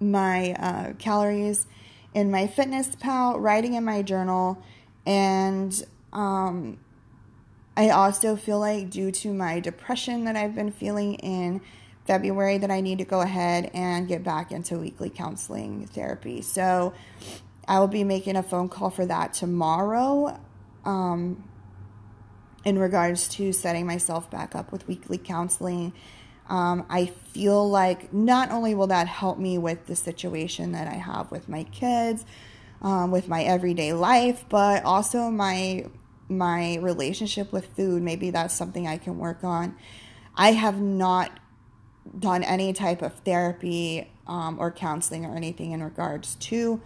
my 0.00 0.52
uh, 0.54 0.92
calories 0.94 1.66
in 2.14 2.30
MyFitnessPal, 2.30 3.40
writing 3.40 3.74
in 3.74 3.84
my 3.84 4.00
journal, 4.00 4.62
and 5.04 5.84
um, 6.12 6.78
I 7.76 7.90
also 7.90 8.36
feel 8.36 8.60
like 8.60 8.88
due 8.88 9.10
to 9.10 9.34
my 9.34 9.58
depression 9.58 10.24
that 10.24 10.36
I've 10.36 10.54
been 10.54 10.70
feeling 10.70 11.14
in 11.14 11.60
February 12.06 12.58
that 12.58 12.70
I 12.70 12.80
need 12.80 12.98
to 12.98 13.04
go 13.04 13.20
ahead 13.20 13.70
and 13.74 14.06
get 14.06 14.22
back 14.22 14.52
into 14.52 14.78
weekly 14.78 15.10
counseling 15.10 15.86
therapy. 15.86 16.42
So 16.42 16.92
I 17.66 17.80
will 17.80 17.88
be 17.88 18.04
making 18.04 18.36
a 18.36 18.42
phone 18.42 18.68
call 18.68 18.90
for 18.90 19.06
that 19.06 19.32
tomorrow 19.32 20.38
um, 20.84 21.42
in 22.64 22.78
regards 22.78 23.28
to 23.28 23.52
setting 23.52 23.86
myself 23.86 24.30
back 24.30 24.54
up 24.54 24.70
with 24.70 24.86
weekly 24.86 25.18
counseling. 25.18 25.92
Um, 26.48 26.84
I 26.90 27.06
feel 27.06 27.68
like 27.68 28.12
not 28.12 28.50
only 28.50 28.74
will 28.74 28.88
that 28.88 29.08
help 29.08 29.38
me 29.38 29.56
with 29.56 29.86
the 29.86 29.96
situation 29.96 30.72
that 30.72 30.86
I 30.86 30.94
have 30.94 31.30
with 31.30 31.48
my 31.48 31.64
kids, 31.64 32.24
um, 32.82 33.10
with 33.10 33.28
my 33.28 33.42
everyday 33.44 33.94
life, 33.94 34.44
but 34.48 34.84
also 34.84 35.30
my 35.30 35.86
my 36.28 36.76
relationship 36.76 37.52
with 37.52 37.66
food. 37.76 38.02
Maybe 38.02 38.30
that's 38.30 38.54
something 38.54 38.86
I 38.86 38.96
can 38.98 39.18
work 39.18 39.44
on. 39.44 39.76
I 40.36 40.52
have 40.52 40.80
not 40.80 41.30
done 42.18 42.42
any 42.42 42.72
type 42.72 43.02
of 43.02 43.14
therapy 43.20 44.10
um, 44.26 44.58
or 44.58 44.70
counseling 44.70 45.24
or 45.24 45.34
anything 45.34 45.72
in 45.72 45.82
regards 45.82 46.34
to 46.36 46.80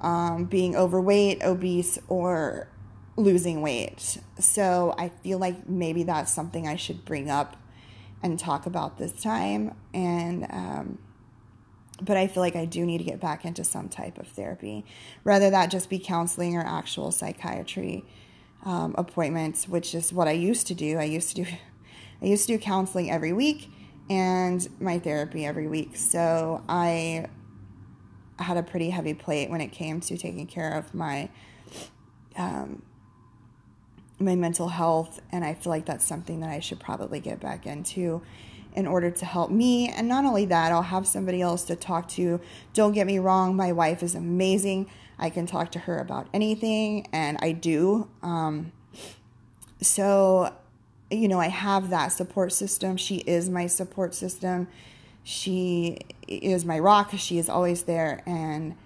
um, 0.00 0.44
being 0.44 0.76
overweight, 0.76 1.42
obese, 1.42 1.98
or 2.08 2.68
losing 3.16 3.60
weight. 3.60 4.18
So 4.38 4.94
I 4.98 5.08
feel 5.08 5.38
like 5.38 5.68
maybe 5.68 6.04
that's 6.04 6.32
something 6.32 6.66
I 6.66 6.76
should 6.76 7.04
bring 7.04 7.30
up 7.30 7.56
and 8.22 8.38
talk 8.38 8.66
about 8.66 8.98
this 8.98 9.12
time. 9.12 9.74
And, 9.92 10.46
um, 10.50 10.98
but 12.00 12.16
I 12.16 12.28
feel 12.28 12.42
like 12.42 12.56
I 12.56 12.64
do 12.64 12.86
need 12.86 12.98
to 12.98 13.04
get 13.04 13.20
back 13.20 13.44
into 13.44 13.62
some 13.62 13.88
type 13.88 14.18
of 14.18 14.26
therapy, 14.28 14.84
rather 15.22 15.50
that 15.50 15.70
just 15.70 15.90
be 15.90 15.98
counseling 15.98 16.56
or 16.56 16.64
actual 16.64 17.12
psychiatry 17.12 18.04
um, 18.64 18.94
appointments, 18.96 19.68
which 19.68 19.94
is 19.94 20.12
what 20.12 20.28
I 20.28 20.32
used 20.32 20.66
to 20.68 20.74
do. 20.74 20.98
I 20.98 21.04
used 21.04 21.36
to 21.36 21.44
do, 21.44 21.50
I 22.22 22.24
used 22.24 22.46
to 22.46 22.56
do 22.56 22.58
counseling 22.58 23.10
every 23.10 23.32
week 23.32 23.70
and 24.10 24.68
my 24.80 24.98
therapy 24.98 25.46
every 25.46 25.68
week. 25.68 25.96
So 25.96 26.62
I 26.68 27.26
had 28.38 28.56
a 28.56 28.62
pretty 28.62 28.90
heavy 28.90 29.14
plate 29.14 29.48
when 29.48 29.60
it 29.60 29.68
came 29.68 30.00
to 30.00 30.18
taking 30.18 30.46
care 30.46 30.72
of 30.72 30.92
my 30.92 31.30
um, 32.36 32.82
my 34.18 34.34
mental 34.34 34.68
health, 34.68 35.20
and 35.32 35.44
I 35.44 35.54
feel 35.54 35.70
like 35.70 35.86
that's 35.86 36.06
something 36.06 36.40
that 36.40 36.50
I 36.50 36.60
should 36.60 36.78
probably 36.78 37.20
get 37.20 37.40
back 37.40 37.66
into 37.66 38.22
in 38.74 38.86
order 38.86 39.10
to 39.10 39.24
help 39.24 39.50
me. 39.50 39.88
And 39.88 40.08
not 40.08 40.24
only 40.24 40.44
that, 40.46 40.72
I'll 40.72 40.82
have 40.82 41.06
somebody 41.06 41.40
else 41.40 41.64
to 41.64 41.76
talk 41.76 42.06
to. 42.10 42.40
Don't 42.74 42.92
get 42.92 43.06
me 43.06 43.18
wrong, 43.18 43.56
my 43.56 43.72
wife 43.72 44.02
is 44.02 44.14
amazing. 44.14 44.90
I 45.18 45.30
can 45.30 45.46
talk 45.46 45.72
to 45.72 45.78
her 45.80 45.98
about 45.98 46.28
anything, 46.32 47.08
and 47.12 47.38
I 47.40 47.52
do. 47.52 48.08
Um, 48.22 48.72
so, 49.80 50.54
you 51.10 51.28
know, 51.28 51.40
I 51.40 51.48
have 51.48 51.90
that 51.90 52.08
support 52.08 52.52
system. 52.52 52.96
She 52.96 53.16
is 53.18 53.48
my 53.50 53.66
support 53.66 54.14
system. 54.14 54.68
She 55.24 55.98
is 56.28 56.64
my 56.64 56.78
rock. 56.78 57.10
She 57.16 57.38
is 57.38 57.48
always 57.48 57.82
there. 57.82 58.22
And, 58.26 58.76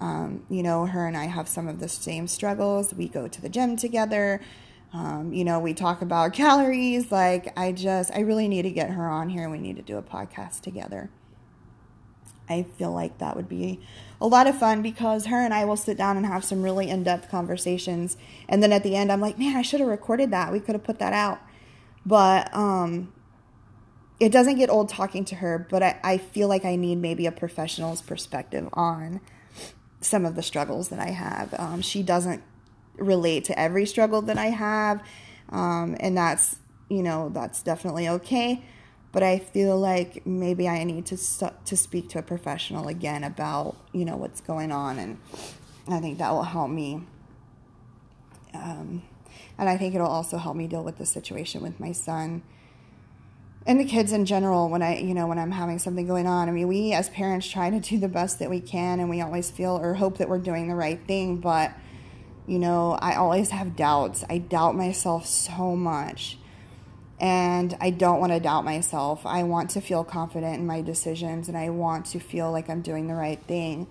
um, 0.00 0.44
you 0.48 0.62
know, 0.62 0.86
her 0.86 1.06
and 1.06 1.16
I 1.16 1.24
have 1.24 1.48
some 1.48 1.68
of 1.68 1.80
the 1.80 1.88
same 1.88 2.26
struggles. 2.28 2.94
We 2.94 3.08
go 3.08 3.28
to 3.28 3.40
the 3.40 3.48
gym 3.48 3.76
together. 3.76 4.40
Um, 4.92 5.32
you 5.32 5.44
know, 5.44 5.58
we 5.58 5.74
talk 5.74 6.00
about 6.00 6.32
calories. 6.34 7.10
Like, 7.10 7.52
I 7.58 7.72
just, 7.72 8.12
I 8.14 8.20
really 8.20 8.48
need 8.48 8.62
to 8.62 8.70
get 8.70 8.90
her 8.90 9.08
on 9.08 9.28
here 9.28 9.42
and 9.42 9.52
we 9.52 9.58
need 9.58 9.76
to 9.76 9.82
do 9.82 9.98
a 9.98 10.02
podcast 10.02 10.60
together. 10.60 11.10
I 12.48 12.64
feel 12.76 12.92
like 12.92 13.18
that 13.18 13.36
would 13.36 13.48
be 13.48 13.80
a 14.20 14.26
lot 14.26 14.46
of 14.46 14.58
fun 14.58 14.82
because 14.82 15.26
her 15.26 15.38
and 15.38 15.52
I 15.52 15.64
will 15.64 15.76
sit 15.76 15.96
down 15.96 16.16
and 16.16 16.26
have 16.26 16.44
some 16.44 16.62
really 16.62 16.88
in 16.88 17.02
depth 17.02 17.30
conversations. 17.30 18.16
And 18.48 18.62
then 18.62 18.72
at 18.72 18.82
the 18.82 18.96
end, 18.96 19.10
I'm 19.10 19.20
like, 19.20 19.38
man, 19.38 19.56
I 19.56 19.62
should 19.62 19.80
have 19.80 19.88
recorded 19.88 20.30
that. 20.30 20.52
We 20.52 20.60
could 20.60 20.74
have 20.74 20.84
put 20.84 20.98
that 20.98 21.12
out. 21.12 21.40
But 22.06 22.54
um, 22.54 23.12
it 24.20 24.30
doesn't 24.30 24.56
get 24.56 24.70
old 24.70 24.88
talking 24.88 25.24
to 25.26 25.36
her, 25.36 25.66
but 25.70 25.82
I, 25.82 26.00
I 26.04 26.18
feel 26.18 26.48
like 26.48 26.64
I 26.64 26.76
need 26.76 26.96
maybe 26.96 27.26
a 27.26 27.32
professional's 27.32 28.02
perspective 28.02 28.68
on 28.72 29.20
some 30.00 30.24
of 30.24 30.34
the 30.34 30.42
struggles 30.42 30.88
that 30.88 30.98
I 30.98 31.10
have. 31.10 31.54
Um, 31.58 31.80
she 31.80 32.02
doesn't 32.02 32.42
relate 32.96 33.44
to 33.44 33.58
every 33.58 33.86
struggle 33.86 34.22
that 34.22 34.38
I 34.38 34.46
have. 34.46 35.02
Um, 35.50 35.96
and 36.00 36.16
that's, 36.16 36.56
you 36.88 37.02
know, 37.02 37.30
that's 37.30 37.62
definitely 37.62 38.08
okay. 38.08 38.62
But 39.12 39.22
I 39.22 39.38
feel 39.38 39.78
like 39.78 40.26
maybe 40.26 40.68
I 40.68 40.82
need 40.84 41.06
to 41.06 41.16
st- 41.16 41.64
to 41.66 41.76
speak 41.76 42.08
to 42.10 42.18
a 42.18 42.22
professional 42.22 42.88
again 42.88 43.22
about, 43.22 43.76
you 43.92 44.04
know, 44.04 44.16
what's 44.16 44.40
going 44.40 44.72
on. 44.72 44.98
And 44.98 45.18
I 45.88 46.00
think 46.00 46.18
that 46.18 46.32
will 46.32 46.42
help 46.42 46.70
me. 46.70 47.02
Um, 48.52 49.02
and 49.58 49.68
I 49.68 49.76
think 49.76 49.94
it'll 49.94 50.06
also 50.06 50.38
help 50.38 50.56
me 50.56 50.66
deal 50.66 50.84
with 50.84 50.98
the 50.98 51.06
situation 51.06 51.62
with 51.62 51.78
my 51.80 51.92
son 51.92 52.42
and 53.66 53.80
the 53.80 53.84
kids 53.84 54.12
in 54.12 54.26
general 54.26 54.68
when 54.68 54.82
i 54.82 54.98
you 54.98 55.14
know 55.14 55.26
when 55.26 55.38
i'm 55.38 55.52
having 55.52 55.78
something 55.78 56.06
going 56.06 56.26
on 56.26 56.50
i 56.50 56.52
mean 56.52 56.68
we 56.68 56.92
as 56.92 57.08
parents 57.08 57.48
try 57.48 57.70
to 57.70 57.80
do 57.80 57.98
the 57.98 58.08
best 58.08 58.38
that 58.38 58.50
we 58.50 58.60
can 58.60 59.00
and 59.00 59.08
we 59.08 59.22
always 59.22 59.50
feel 59.50 59.78
or 59.80 59.94
hope 59.94 60.18
that 60.18 60.28
we're 60.28 60.38
doing 60.38 60.68
the 60.68 60.74
right 60.74 61.00
thing 61.06 61.38
but 61.38 61.72
you 62.46 62.58
know, 62.58 62.92
I 63.00 63.14
always 63.14 63.50
have 63.50 63.74
doubts. 63.76 64.24
I 64.28 64.38
doubt 64.38 64.74
myself 64.74 65.26
so 65.26 65.74
much. 65.74 66.38
And 67.20 67.76
I 67.80 67.90
don't 67.90 68.20
want 68.20 68.32
to 68.32 68.40
doubt 68.40 68.64
myself. 68.64 69.24
I 69.24 69.44
want 69.44 69.70
to 69.70 69.80
feel 69.80 70.04
confident 70.04 70.56
in 70.56 70.66
my 70.66 70.82
decisions 70.82 71.48
and 71.48 71.56
I 71.56 71.70
want 71.70 72.06
to 72.06 72.18
feel 72.18 72.50
like 72.50 72.68
I'm 72.68 72.82
doing 72.82 73.06
the 73.06 73.14
right 73.14 73.40
thing, 73.44 73.86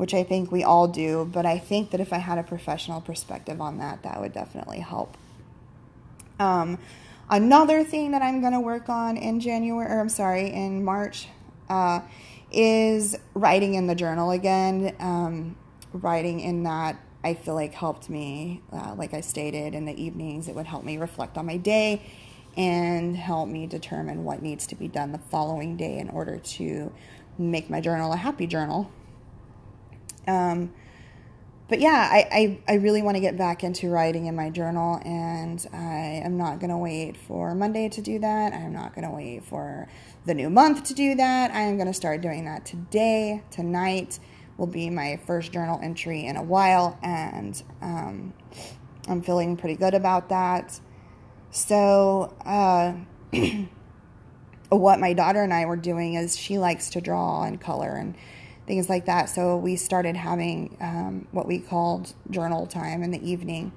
which 0.00 0.14
I 0.14 0.22
think 0.22 0.50
we 0.50 0.64
all 0.64 0.88
do. 0.88 1.28
But 1.30 1.44
I 1.44 1.58
think 1.58 1.90
that 1.90 2.00
if 2.00 2.10
I 2.10 2.16
had 2.16 2.38
a 2.38 2.42
professional 2.42 3.02
perspective 3.02 3.60
on 3.60 3.76
that, 3.80 4.02
that 4.02 4.18
would 4.18 4.32
definitely 4.32 4.78
help. 4.78 5.14
Um, 6.38 6.78
another 7.28 7.84
thing 7.84 8.12
that 8.12 8.22
I'm 8.22 8.40
going 8.40 8.54
to 8.54 8.60
work 8.60 8.88
on 8.88 9.18
in 9.18 9.40
January, 9.40 9.92
or 9.92 10.00
I'm 10.00 10.08
sorry, 10.08 10.50
in 10.50 10.82
March, 10.86 11.28
uh, 11.68 12.00
is 12.50 13.14
writing 13.34 13.74
in 13.74 13.88
the 13.88 13.94
journal 13.94 14.30
again. 14.30 14.96
Um, 15.00 15.56
writing 15.92 16.40
in 16.40 16.62
that 16.62 16.98
I 17.22 17.34
feel 17.34 17.54
like 17.54 17.74
helped 17.74 18.08
me, 18.08 18.62
uh, 18.72 18.94
like 18.96 19.12
I 19.12 19.20
stated 19.20 19.74
in 19.74 19.84
the 19.84 20.02
evenings, 20.02 20.48
it 20.48 20.54
would 20.54 20.64
help 20.64 20.82
me 20.82 20.96
reflect 20.96 21.36
on 21.36 21.44
my 21.44 21.58
day 21.58 22.00
and 22.56 23.18
help 23.18 23.50
me 23.50 23.66
determine 23.66 24.24
what 24.24 24.40
needs 24.40 24.66
to 24.68 24.76
be 24.76 24.88
done 24.88 25.12
the 25.12 25.18
following 25.18 25.76
day 25.76 25.98
in 25.98 26.08
order 26.08 26.38
to 26.38 26.90
make 27.36 27.68
my 27.68 27.82
journal 27.82 28.14
a 28.14 28.16
happy 28.16 28.46
journal. 28.46 28.90
Um, 30.26 30.72
but 31.68 31.80
yeah, 31.80 32.08
I, 32.10 32.58
I, 32.68 32.72
I 32.72 32.74
really 32.78 33.00
want 33.00 33.16
to 33.16 33.20
get 33.20 33.36
back 33.36 33.62
into 33.62 33.88
writing 33.90 34.26
in 34.26 34.34
my 34.34 34.50
journal, 34.50 35.00
and 35.04 35.64
I 35.72 36.20
am 36.24 36.36
not 36.36 36.58
going 36.58 36.70
to 36.70 36.76
wait 36.76 37.16
for 37.16 37.54
Monday 37.54 37.88
to 37.88 38.02
do 38.02 38.18
that. 38.18 38.52
I'm 38.52 38.72
not 38.72 38.92
going 38.94 39.06
to 39.06 39.14
wait 39.14 39.44
for 39.44 39.88
the 40.26 40.34
new 40.34 40.50
month 40.50 40.82
to 40.84 40.94
do 40.94 41.14
that. 41.14 41.52
I 41.52 41.60
am 41.60 41.76
going 41.76 41.86
to 41.86 41.94
start 41.94 42.22
doing 42.22 42.44
that 42.46 42.66
today, 42.66 43.42
tonight 43.50 44.18
will 44.60 44.66
be 44.66 44.90
my 44.90 45.18
first 45.26 45.52
journal 45.52 45.80
entry 45.82 46.26
in 46.26 46.36
a 46.36 46.42
while, 46.42 46.98
and 47.02 47.62
um, 47.80 48.34
I'm 49.08 49.22
feeling 49.22 49.56
pretty 49.56 49.74
good 49.74 49.94
about 49.94 50.28
that. 50.28 50.78
So, 51.50 52.36
uh, 52.44 52.92
what 54.68 55.00
my 55.00 55.14
daughter 55.14 55.42
and 55.42 55.52
I 55.52 55.64
were 55.64 55.76
doing 55.76 56.14
is 56.14 56.36
she 56.36 56.58
likes 56.58 56.90
to 56.90 57.00
draw 57.00 57.42
and 57.42 57.58
color 57.58 57.96
and 57.96 58.14
things 58.70 58.88
like 58.88 59.06
that. 59.06 59.28
So, 59.28 59.56
we 59.56 59.74
started 59.74 60.14
having 60.14 60.76
um, 60.80 61.26
what 61.32 61.48
we 61.48 61.58
called 61.58 62.14
journal 62.30 62.68
time 62.68 63.02
in 63.02 63.10
the 63.10 63.28
evening. 63.28 63.72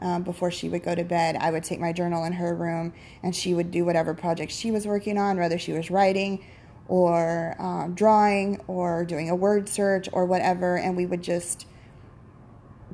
Um, 0.00 0.22
before 0.22 0.50
she 0.50 0.70
would 0.70 0.82
go 0.82 0.94
to 0.94 1.04
bed, 1.04 1.36
I 1.38 1.50
would 1.50 1.62
take 1.62 1.78
my 1.78 1.92
journal 1.92 2.24
in 2.24 2.32
her 2.32 2.54
room 2.54 2.94
and 3.22 3.36
she 3.36 3.52
would 3.52 3.70
do 3.70 3.84
whatever 3.84 4.14
project 4.14 4.50
she 4.50 4.70
was 4.70 4.86
working 4.86 5.18
on, 5.18 5.36
whether 5.36 5.58
she 5.58 5.74
was 5.74 5.90
writing 5.90 6.42
or 6.88 7.54
uh, 7.58 7.88
drawing 7.88 8.62
or 8.66 9.04
doing 9.04 9.28
a 9.28 9.36
word 9.36 9.68
search 9.68 10.08
or 10.12 10.24
whatever, 10.24 10.78
and 10.78 10.96
we 10.96 11.04
would 11.04 11.22
just 11.22 11.66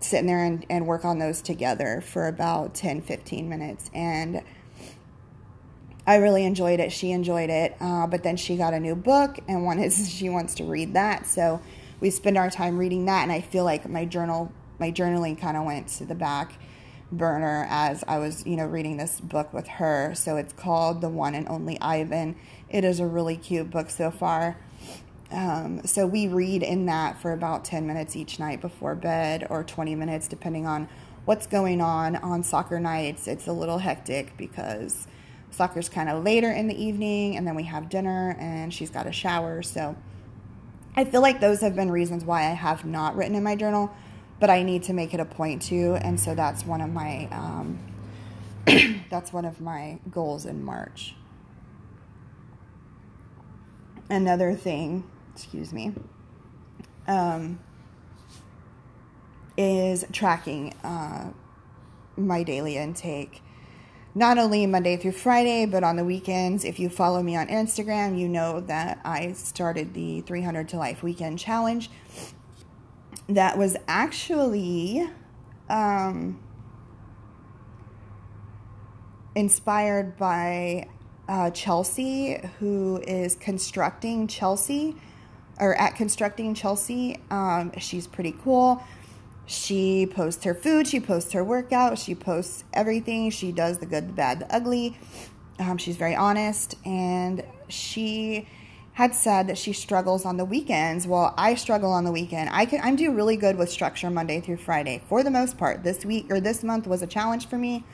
sit 0.01 0.19
in 0.19 0.27
there 0.27 0.45
and, 0.45 0.67
and 0.69 0.89
work 0.89 1.05
on 1.05 1.21
those 1.21 1.41
together 1.41 2.03
for 2.05 2.27
about 2.27 2.75
10 2.75 3.01
15 3.03 3.49
minutes. 3.49 3.91
And 3.95 4.43
I 6.07 6.17
really 6.17 6.45
enjoyed 6.45 6.79
it. 6.79 6.93
She 6.93 7.11
enjoyed 7.11 7.51
it. 7.51 7.77
Uh, 7.81 8.07
but 8.07 8.23
then 8.23 8.37
she 8.37 8.57
got 8.57 8.75
a 8.75 8.81
new 8.81 8.95
book 8.95 9.39
and 9.49 9.65
wanted 9.67 9.93
she 9.93 10.29
wants 10.29 10.55
to 10.57 10.65
read 10.65 10.95
that. 10.95 11.27
So 11.27 11.61
we 12.01 12.11
spend 12.11 12.39
our 12.39 12.51
time 12.51 12.79
reading 12.79 13.07
that 13.07 13.23
and 13.23 13.33
I 13.33 13.41
feel 13.41 13.65
like 13.65 13.89
my 13.89 14.05
journal 14.05 14.53
my 14.79 14.93
journaling 14.93 15.41
kind 15.41 15.57
of 15.57 15.65
went 15.65 15.89
to 15.89 16.05
the 16.05 16.15
back 16.15 16.59
burner 17.11 17.67
as 17.71 18.05
I 18.07 18.19
was, 18.19 18.45
you 18.47 18.57
know, 18.57 18.67
reading 18.67 18.97
this 18.97 19.21
book 19.21 19.53
with 19.53 19.67
her. 19.69 20.13
So 20.15 20.37
it's 20.37 20.53
called 20.53 21.01
The 21.01 21.09
One 21.09 21.35
and 21.35 21.49
Only 21.49 21.81
Ivan. 21.81 22.37
It 22.69 22.85
is 22.85 23.01
a 23.01 23.07
really 23.07 23.37
cute 23.37 23.71
book 23.71 23.91
so 23.91 24.11
far. 24.11 24.59
Um, 25.31 25.85
so 25.87 26.07
we 26.07 26.29
read 26.29 26.63
in 26.63 26.87
that 26.87 27.21
for 27.21 27.33
about 27.33 27.65
10 27.65 27.87
minutes 27.87 28.17
each 28.17 28.39
night 28.39 28.61
before 28.61 28.95
bed 28.95 29.47
or 29.51 29.65
20 29.65 29.95
minutes 29.95 30.29
depending 30.29 30.67
on 30.67 30.89
what's 31.25 31.47
going 31.47 31.81
on 31.81 32.17
on 32.17 32.43
soccer 32.43 32.79
nights. 32.79 33.27
It's 33.27 33.47
a 33.47 33.53
little 33.53 33.79
hectic 33.79 34.37
because 34.37 35.09
soccer's 35.57 35.89
kind 35.89 36.09
of 36.09 36.23
later 36.23 36.51
in 36.53 36.69
the 36.69 36.81
evening 36.81 37.37
and 37.37 37.47
then 37.47 37.55
we 37.55 37.65
have 37.65 37.89
dinner 37.89 38.37
and 38.39 38.73
she's 38.73 38.91
got 38.91 39.07
a 39.07 39.13
shower. 39.13 39.63
So 39.63 39.97
I 40.95 41.05
feel 41.05 41.21
like 41.21 41.41
those 41.41 41.61
have 41.61 41.75
been 41.75 41.91
reasons 41.91 42.25
why 42.25 42.43
I 42.43 42.55
have 42.55 42.85
not 42.85 43.17
written 43.17 43.35
in 43.35 43.43
my 43.43 43.57
journal, 43.57 43.91
but 44.41 44.51
I 44.51 44.63
need 44.63 44.85
to 44.85 44.93
make 44.93 45.15
it 45.15 45.21
a 45.21 45.25
point 45.25 45.63
to, 45.63 45.95
and 45.97 46.19
so 46.19 46.35
that's 46.35 46.65
one 46.65 46.81
of 46.81 46.91
my 46.91 47.29
um, 47.31 47.79
that's 49.11 49.33
one 49.33 49.45
of 49.45 49.61
my 49.61 49.99
goals 50.11 50.47
in 50.47 50.65
March. 50.65 51.15
Another 54.09 54.55
thing, 54.55 55.05
excuse 55.35 55.73
me, 55.73 55.93
um, 57.07 57.59
is 59.57 60.05
tracking 60.13 60.73
uh, 60.85 61.31
my 62.17 62.43
daily 62.43 62.77
intake 62.77 63.43
not 64.17 64.39
only 64.39 64.65
Monday 64.65 64.97
through 64.97 65.13
Friday, 65.13 65.67
but 65.67 65.85
on 65.85 65.97
the 65.97 66.05
weekends. 66.05 66.65
If 66.65 66.81
you 66.81 66.89
follow 66.89 67.23
me 67.23 67.37
on 67.37 67.49
Instagram, 67.49 68.19
you 68.19 68.27
know 68.29 68.61
that 68.61 68.99
I 69.05 69.33
started 69.33 69.93
the 69.93 70.23
300 70.23 70.71
to 70.71 70.79
Life 70.79 71.03
Weekend 71.03 71.39
Challenge. 71.39 71.91
That 73.29 73.59
was 73.59 73.77
actually 73.87 75.07
um, 75.69 76.41
inspired 79.35 80.17
by 80.17 80.89
uh, 81.29 81.51
Chelsea, 81.51 82.41
who 82.59 83.03
is 83.07 83.35
constructing 83.35 84.29
Chelsea, 84.29 84.97
or 85.61 85.75
at 85.75 85.95
constructing 85.95 86.55
Chelsea. 86.55 87.21
Um, 87.31 87.71
she's 87.77 88.07
pretty 88.07 88.35
cool. 88.43 88.83
She 89.47 90.07
posts 90.07 90.45
her 90.45 90.55
food, 90.55 90.89
she 90.89 90.99
posts 90.99 91.33
her 91.33 91.45
workout, 91.45 91.99
she 91.99 92.15
posts 92.15 92.65
everything. 92.73 93.31
She 93.31 93.53
does 93.53 93.79
the 93.79 93.87
good, 93.87 94.09
the 94.09 94.13
bad, 94.13 94.41
the 94.41 94.55
ugly. 94.55 94.99
Um, 95.59 95.79
she's 95.79 95.97
very 95.97 96.17
honest, 96.17 96.75
and 96.85 97.45
she 97.69 98.49
had 98.95 99.15
said 99.15 99.47
that 99.47 99.57
she 99.57 99.73
struggles 99.73 100.25
on 100.25 100.37
the 100.37 100.45
weekends. 100.45 101.07
Well, 101.07 101.33
I 101.37 101.55
struggle 101.55 101.93
on 101.93 102.05
the 102.05 102.11
weekend. 102.11 102.51
I 102.53 102.67
can 102.67 102.81
I'm 102.83 102.97
do 102.97 103.13
really 103.13 103.37
good 103.37 103.57
with 103.57 103.71
structure 103.71 104.11
Monday 104.11 104.41
through 104.41 104.57
Friday 104.57 105.03
for 105.09 105.23
the 105.23 105.31
most 105.31 105.57
part. 105.57 105.85
This 105.85 106.05
week 106.05 106.27
or 106.31 106.41
this 106.41 106.65
month 106.65 106.87
was 106.87 107.03
a 107.03 107.07
challenge 107.07 107.47
for 107.47 107.57
me, 107.57 107.85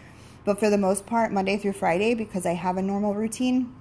but 0.45 0.59
for 0.59 0.71
the 0.71 0.79
most 0.79 1.05
part, 1.05 1.33
Monday 1.33 1.59
through 1.59 1.75
Friday 1.75 2.15
because 2.15 2.47
I 2.47 2.55
have 2.55 2.77
a 2.77 2.83
normal 2.83 3.15
routine. 3.15 3.75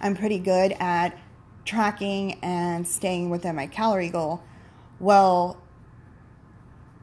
I'm 0.00 0.14
pretty 0.14 0.38
good 0.38 0.72
at 0.78 1.18
tracking 1.64 2.38
and 2.42 2.86
staying 2.86 3.30
within 3.30 3.56
my 3.56 3.66
calorie 3.66 4.10
goal. 4.10 4.42
Well, 5.00 5.62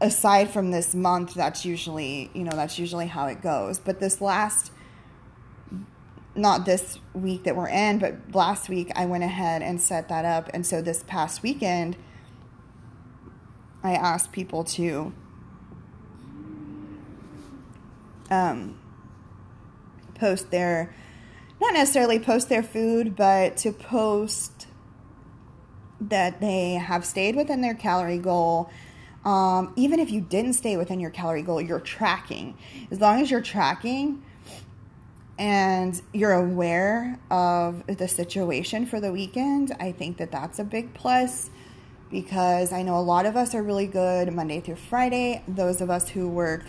aside 0.01 0.49
from 0.51 0.71
this 0.71 0.95
month, 0.95 1.33
that's 1.33 1.65
usually, 1.65 2.29
you 2.33 2.43
know, 2.43 2.51
that's 2.51 2.79
usually 2.79 3.07
how 3.07 3.27
it 3.27 3.41
goes. 3.41 3.79
But 3.79 3.99
this 3.99 4.21
last, 4.21 4.71
not 6.35 6.65
this 6.65 6.99
week 7.13 7.43
that 7.43 7.55
we're 7.55 7.69
in, 7.69 7.99
but 7.99 8.15
last 8.33 8.69
week, 8.69 8.91
I 8.95 9.05
went 9.05 9.23
ahead 9.23 9.62
and 9.62 9.81
set 9.81 10.07
that 10.09 10.25
up. 10.25 10.49
And 10.53 10.65
so 10.65 10.81
this 10.81 11.03
past 11.03 11.43
weekend, 11.43 11.97
I 13.83 13.93
asked 13.93 14.31
people 14.31 14.63
to 14.65 15.13
um, 18.29 18.79
post 20.15 20.51
their, 20.51 20.93
not 21.59 21.73
necessarily 21.73 22.19
post 22.19 22.47
their 22.49 22.63
food, 22.63 23.15
but 23.15 23.57
to 23.57 23.71
post 23.71 24.67
that 26.01 26.39
they 26.39 26.73
have 26.73 27.03
stayed 27.05 27.35
within 27.35 27.59
their 27.59 27.73
calorie 27.73 28.17
goal 28.17 28.69
um, 29.29 29.73
even 29.75 29.99
if 29.99 30.09
you 30.09 30.21
didn't 30.21 30.53
stay 30.53 30.75
within 30.75 30.99
your 30.99 31.11
calorie 31.11 31.43
goal, 31.43 31.61
you're 31.61 31.79
tracking. 31.79 32.57
As 32.89 32.99
long 32.99 33.21
as 33.21 33.29
you're 33.29 33.41
tracking 33.41 34.23
and 35.37 36.01
you're 36.13 36.33
aware 36.33 37.19
of 37.29 37.85
the 37.85 38.07
situation 38.07 38.87
for 38.87 38.99
the 38.99 39.11
weekend, 39.11 39.75
I 39.79 39.91
think 39.91 40.17
that 40.17 40.31
that's 40.31 40.57
a 40.57 40.63
big 40.63 40.95
plus 40.95 41.51
because 42.09 42.73
I 42.73 42.81
know 42.81 42.97
a 42.97 43.05
lot 43.05 43.27
of 43.27 43.35
us 43.35 43.53
are 43.53 43.61
really 43.61 43.85
good 43.85 44.33
Monday 44.33 44.61
through 44.61 44.77
Friday. 44.77 45.43
Those 45.47 45.79
of 45.79 45.91
us 45.91 46.09
who 46.09 46.27
work 46.27 46.63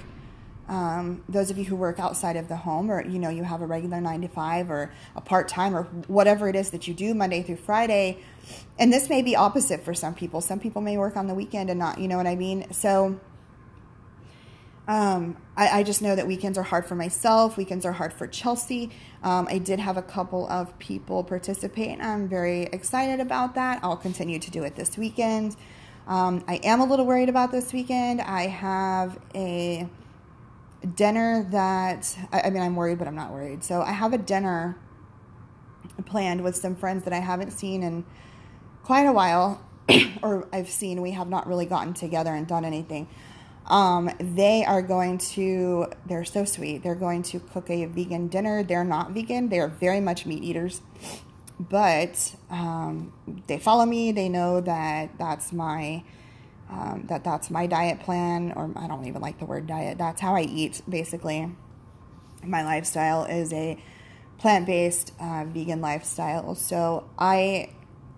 um, 0.68 1.24
those 1.28 1.50
of 1.50 1.58
you 1.58 1.64
who 1.64 1.74
work 1.74 1.98
outside 1.98 2.36
of 2.36 2.46
the 2.46 2.56
home 2.56 2.92
or 2.92 3.04
you 3.04 3.18
know 3.18 3.28
you 3.28 3.42
have 3.42 3.60
a 3.60 3.66
regular 3.66 4.00
nine 4.00 4.20
to 4.20 4.28
five 4.28 4.70
or 4.70 4.92
a 5.16 5.20
part-time 5.20 5.74
or 5.74 5.82
whatever 6.06 6.48
it 6.48 6.54
is 6.54 6.70
that 6.70 6.86
you 6.86 6.94
do 6.94 7.12
monday 7.12 7.42
through 7.42 7.56
friday 7.56 8.22
and 8.78 8.92
this 8.92 9.08
may 9.08 9.22
be 9.22 9.36
opposite 9.36 9.84
for 9.84 9.94
some 9.94 10.14
people. 10.14 10.40
Some 10.40 10.58
people 10.58 10.82
may 10.82 10.96
work 10.96 11.16
on 11.16 11.26
the 11.26 11.34
weekend 11.34 11.70
and 11.70 11.78
not 11.78 11.98
you 11.98 12.08
know 12.08 12.16
what 12.16 12.26
i 12.26 12.34
mean? 12.34 12.70
So 12.72 13.20
um, 14.88 15.36
I, 15.56 15.80
I, 15.80 15.82
just 15.84 16.02
know 16.02 16.16
that 16.16 16.26
weekends 16.26 16.58
are 16.58 16.64
hard 16.64 16.84
for 16.84 16.96
myself. 16.96 17.56
Weekends 17.56 17.84
are 17.84 17.92
hard 17.92 18.12
for 18.12 18.26
chelsea. 18.26 18.90
Um, 19.22 19.46
i 19.48 19.58
did 19.58 19.78
have 19.78 19.96
a 19.96 20.02
couple 20.02 20.48
of 20.48 20.76
people 20.78 21.22
participate 21.22 21.90
and 21.90 22.02
i'm 22.02 22.28
very 22.28 22.64
excited 22.64 23.20
about 23.20 23.54
that. 23.54 23.80
I'll 23.82 23.96
continue 23.96 24.38
to 24.38 24.50
do 24.50 24.64
it 24.64 24.76
this 24.76 24.96
weekend. 24.98 25.56
Um, 26.08 26.44
i 26.48 26.56
am 26.56 26.80
a 26.80 26.84
little 26.84 27.06
worried 27.06 27.28
about 27.28 27.52
this 27.52 27.72
weekend. 27.72 28.20
I 28.20 28.48
have 28.48 29.18
a 29.34 29.88
dinner 30.94 31.46
that 31.50 32.16
I, 32.32 32.42
I 32.42 32.50
mean 32.50 32.62
I'm 32.62 32.76
worried, 32.76 32.98
but 32.98 33.06
I'm 33.06 33.14
not 33.14 33.32
worried. 33.32 33.62
So 33.62 33.82
I 33.82 33.92
have 33.92 34.12
a 34.12 34.18
dinner 34.18 34.76
planned 36.06 36.42
with 36.42 36.56
some 36.56 36.74
friends 36.74 37.04
that 37.04 37.12
I 37.12 37.18
haven't 37.18 37.50
seen 37.50 37.82
in 37.82 38.04
quite 38.82 39.06
a 39.06 39.12
while, 39.12 39.62
or 40.22 40.48
I've 40.52 40.68
seen. 40.68 41.02
We 41.02 41.12
have 41.12 41.28
not 41.28 41.46
really 41.46 41.66
gotten 41.66 41.94
together 41.94 42.34
and 42.34 42.46
done 42.46 42.64
anything. 42.64 43.08
Um, 43.66 44.10
they 44.18 44.64
are 44.64 44.82
going 44.82 45.18
to, 45.18 45.86
they're 46.06 46.24
so 46.24 46.44
sweet. 46.44 46.82
They're 46.82 46.94
going 46.96 47.22
to 47.24 47.38
cook 47.38 47.70
a 47.70 47.84
vegan 47.84 48.28
dinner. 48.28 48.64
They're 48.64 48.84
not 48.84 49.12
vegan, 49.12 49.48
they 49.48 49.60
are 49.60 49.68
very 49.68 50.00
much 50.00 50.26
meat 50.26 50.42
eaters. 50.42 50.80
But 51.58 52.34
um, 52.50 53.12
they 53.46 53.58
follow 53.58 53.84
me, 53.84 54.12
they 54.12 54.28
know 54.28 54.60
that 54.60 55.18
that's 55.18 55.52
my 55.52 56.02
um, 56.70 57.04
that 57.08 57.24
that's 57.24 57.50
my 57.50 57.66
diet 57.66 58.00
plan, 58.00 58.52
or 58.54 58.70
I 58.76 58.86
don't 58.86 59.04
even 59.06 59.20
like 59.20 59.38
the 59.38 59.44
word 59.44 59.66
diet. 59.66 59.98
That's 59.98 60.20
how 60.20 60.36
I 60.36 60.42
eat, 60.42 60.80
basically. 60.88 61.50
My 62.44 62.64
lifestyle 62.64 63.24
is 63.24 63.52
a 63.52 63.82
plant 64.38 64.66
based 64.66 65.12
uh, 65.20 65.44
vegan 65.46 65.80
lifestyle. 65.80 66.54
So 66.54 67.10
I, 67.18 67.70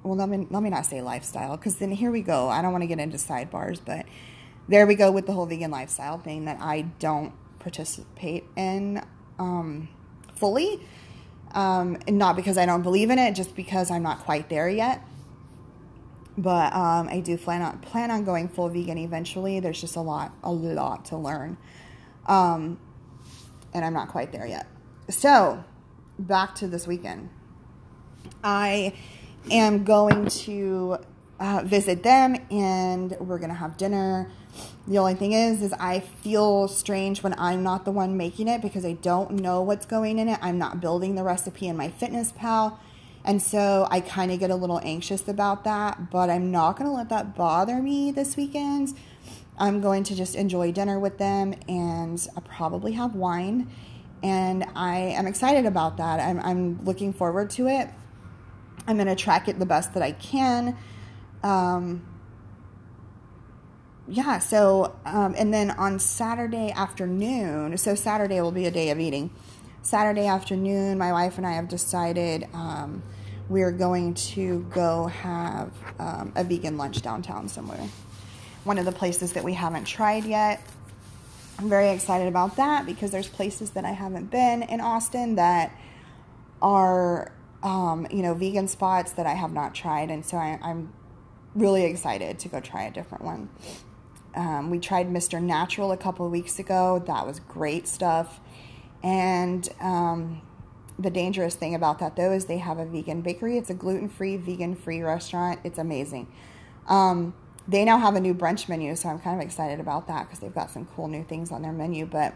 well, 0.02 0.16
let 0.16 0.28
me, 0.28 0.46
let 0.50 0.62
me 0.62 0.70
not 0.70 0.86
say 0.86 1.00
lifestyle, 1.00 1.56
because 1.56 1.76
then 1.76 1.90
here 1.90 2.10
we 2.10 2.22
go. 2.22 2.48
I 2.48 2.62
don't 2.62 2.72
want 2.72 2.82
to 2.82 2.88
get 2.88 2.98
into 2.98 3.16
sidebars, 3.16 3.80
but 3.84 4.06
there 4.68 4.86
we 4.86 4.94
go 4.94 5.10
with 5.10 5.26
the 5.26 5.32
whole 5.32 5.46
vegan 5.46 5.70
lifestyle 5.70 6.18
thing 6.18 6.44
that 6.46 6.58
I 6.60 6.82
don't 6.98 7.32
participate 7.58 8.44
in 8.56 9.02
um, 9.38 9.88
fully. 10.34 10.80
Um, 11.52 11.98
not 12.08 12.36
because 12.36 12.56
I 12.56 12.64
don't 12.66 12.82
believe 12.82 13.10
in 13.10 13.18
it, 13.18 13.34
just 13.34 13.54
because 13.54 13.90
I'm 13.90 14.02
not 14.02 14.20
quite 14.20 14.48
there 14.48 14.68
yet 14.68 15.02
but 16.36 16.72
um, 16.74 17.08
I 17.08 17.20
do 17.20 17.36
plan 17.36 17.62
on 17.62 17.78
plan 17.80 18.10
on 18.10 18.24
going 18.24 18.48
full 18.48 18.68
vegan 18.68 18.98
eventually. 18.98 19.60
There's 19.60 19.80
just 19.80 19.96
a 19.96 20.00
lot, 20.00 20.32
a 20.42 20.50
lot 20.50 21.04
to 21.06 21.16
learn, 21.16 21.56
um, 22.26 22.78
and 23.74 23.84
I'm 23.84 23.92
not 23.92 24.08
quite 24.08 24.32
there 24.32 24.46
yet. 24.46 24.66
So, 25.10 25.62
back 26.18 26.54
to 26.56 26.66
this 26.66 26.86
weekend. 26.86 27.28
I 28.42 28.94
am 29.50 29.84
going 29.84 30.26
to 30.26 30.98
uh, 31.40 31.62
visit 31.64 32.02
them, 32.02 32.36
and 32.50 33.16
we're 33.20 33.38
gonna 33.38 33.54
have 33.54 33.76
dinner. 33.76 34.30
The 34.86 34.98
only 34.98 35.14
thing 35.14 35.32
is, 35.32 35.62
is 35.62 35.72
I 35.74 36.00
feel 36.00 36.68
strange 36.68 37.22
when 37.22 37.34
I'm 37.38 37.62
not 37.62 37.84
the 37.84 37.92
one 37.92 38.16
making 38.16 38.48
it 38.48 38.60
because 38.60 38.84
I 38.84 38.94
don't 38.94 39.32
know 39.32 39.62
what's 39.62 39.86
going 39.86 40.18
in 40.18 40.28
it. 40.28 40.38
I'm 40.42 40.58
not 40.58 40.80
building 40.80 41.14
the 41.14 41.22
recipe 41.22 41.68
in 41.68 41.76
MyFitnessPal. 41.76 42.78
And 43.24 43.40
so 43.40 43.86
I 43.90 44.00
kind 44.00 44.32
of 44.32 44.40
get 44.40 44.50
a 44.50 44.56
little 44.56 44.80
anxious 44.82 45.28
about 45.28 45.64
that, 45.64 46.10
but 46.10 46.28
I'm 46.28 46.50
not 46.50 46.76
going 46.76 46.90
to 46.90 46.94
let 46.94 47.08
that 47.10 47.36
bother 47.36 47.80
me 47.80 48.10
this 48.10 48.36
weekend. 48.36 48.94
I'm 49.58 49.80
going 49.80 50.02
to 50.04 50.16
just 50.16 50.34
enjoy 50.34 50.72
dinner 50.72 50.98
with 50.98 51.18
them 51.18 51.54
and 51.68 52.26
I'll 52.34 52.42
probably 52.42 52.92
have 52.92 53.14
wine. 53.14 53.70
And 54.22 54.64
I 54.74 54.96
am 54.98 55.26
excited 55.26 55.66
about 55.66 55.98
that. 55.98 56.18
I'm, 56.20 56.40
I'm 56.40 56.84
looking 56.84 57.12
forward 57.12 57.50
to 57.50 57.68
it. 57.68 57.88
I'm 58.86 58.96
going 58.96 59.08
to 59.08 59.16
track 59.16 59.48
it 59.48 59.58
the 59.58 59.66
best 59.66 59.94
that 59.94 60.02
I 60.02 60.12
can. 60.12 60.76
Um, 61.42 62.06
yeah, 64.08 64.38
so, 64.40 64.96
um, 65.04 65.34
and 65.38 65.54
then 65.54 65.70
on 65.70 65.98
Saturday 65.98 66.72
afternoon, 66.72 67.78
so 67.78 67.94
Saturday 67.94 68.40
will 68.40 68.52
be 68.52 68.66
a 68.66 68.70
day 68.70 68.90
of 68.90 68.98
eating. 68.98 69.30
Saturday 69.82 70.26
afternoon, 70.26 70.98
my 70.98 71.12
wife 71.12 71.38
and 71.38 71.46
I 71.46 71.52
have 71.52 71.68
decided 71.68 72.48
um, 72.52 73.02
we're 73.48 73.72
going 73.72 74.14
to 74.14 74.66
go 74.70 75.06
have 75.06 75.72
um, 75.98 76.32
a 76.36 76.44
vegan 76.44 76.76
lunch 76.76 77.02
downtown 77.02 77.48
somewhere. 77.48 77.88
One 78.64 78.78
of 78.78 78.84
the 78.84 78.92
places 78.92 79.32
that 79.32 79.44
we 79.44 79.54
haven't 79.54 79.84
tried 79.84 80.24
yet. 80.24 80.62
I'm 81.58 81.68
very 81.68 81.90
excited 81.90 82.28
about 82.28 82.56
that 82.56 82.86
because 82.86 83.10
there's 83.10 83.28
places 83.28 83.70
that 83.70 83.84
I 83.84 83.90
haven't 83.90 84.30
been 84.30 84.62
in 84.62 84.80
Austin 84.80 85.36
that 85.36 85.76
are, 86.60 87.32
um, 87.62 88.06
you 88.10 88.22
know, 88.22 88.34
vegan 88.34 88.68
spots 88.68 89.12
that 89.12 89.26
I 89.26 89.34
have 89.34 89.52
not 89.52 89.74
tried. 89.74 90.10
And 90.10 90.24
so 90.24 90.36
I, 90.36 90.58
am 90.62 90.92
really 91.54 91.84
excited 91.84 92.38
to 92.40 92.48
go 92.48 92.60
try 92.60 92.84
a 92.84 92.90
different 92.90 93.24
one. 93.24 93.50
Um, 94.34 94.70
we 94.70 94.78
tried 94.78 95.08
Mr. 95.08 95.40
Natural 95.42 95.92
a 95.92 95.96
couple 95.96 96.28
weeks 96.28 96.58
ago. 96.58 97.02
That 97.06 97.26
was 97.26 97.40
great 97.40 97.86
stuff. 97.86 98.40
And 99.02 99.68
um, 99.80 100.42
the 100.98 101.10
dangerous 101.10 101.54
thing 101.54 101.74
about 101.74 101.98
that 101.98 102.16
though 102.16 102.32
is 102.32 102.46
they 102.46 102.58
have 102.58 102.78
a 102.78 102.86
vegan 102.86 103.20
bakery. 103.20 103.58
It's 103.58 103.70
a 103.70 103.74
gluten 103.74 104.08
free, 104.08 104.36
vegan 104.36 104.74
free 104.74 105.02
restaurant. 105.02 105.60
It's 105.64 105.78
amazing. 105.78 106.32
Um, 106.88 107.34
they 107.68 107.84
now 107.84 107.98
have 107.98 108.16
a 108.16 108.20
new 108.20 108.34
brunch 108.34 108.68
menu, 108.68 108.96
so 108.96 109.08
I'm 109.08 109.20
kind 109.20 109.40
of 109.40 109.46
excited 109.46 109.78
about 109.78 110.08
that 110.08 110.24
because 110.26 110.40
they've 110.40 110.54
got 110.54 110.70
some 110.70 110.86
cool 110.96 111.08
new 111.08 111.22
things 111.22 111.52
on 111.52 111.62
their 111.62 111.72
menu. 111.72 112.06
But 112.06 112.34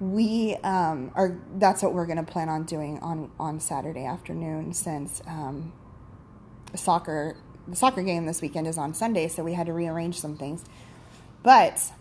we 0.00 0.54
um, 0.62 1.10
are 1.14 1.38
that's 1.56 1.82
what 1.82 1.92
we're 1.92 2.06
going 2.06 2.24
to 2.24 2.30
plan 2.30 2.48
on 2.48 2.64
doing 2.64 2.98
on 3.00 3.30
on 3.38 3.58
Saturday 3.60 4.04
afternoon 4.04 4.72
since 4.72 5.20
um, 5.26 5.72
soccer 6.74 7.36
the 7.68 7.76
soccer 7.76 8.02
game 8.02 8.26
this 8.26 8.40
weekend 8.40 8.66
is 8.66 8.78
on 8.78 8.94
Sunday, 8.94 9.28
so 9.28 9.44
we 9.44 9.52
had 9.52 9.66
to 9.66 9.72
rearrange 9.72 10.18
some 10.18 10.36
things. 10.36 10.64
But 11.42 11.92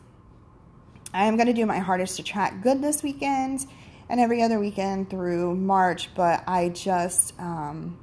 I 1.13 1.25
am 1.25 1.35
going 1.35 1.47
to 1.47 1.53
do 1.53 1.65
my 1.65 1.79
hardest 1.79 2.17
to 2.17 2.23
track 2.23 2.61
good 2.61 2.81
this 2.81 3.03
weekend 3.03 3.65
and 4.09 4.19
every 4.19 4.41
other 4.41 4.59
weekend 4.59 5.09
through 5.09 5.55
March. 5.55 6.09
But 6.15 6.43
I 6.47 6.69
just, 6.69 7.37
um, 7.39 7.97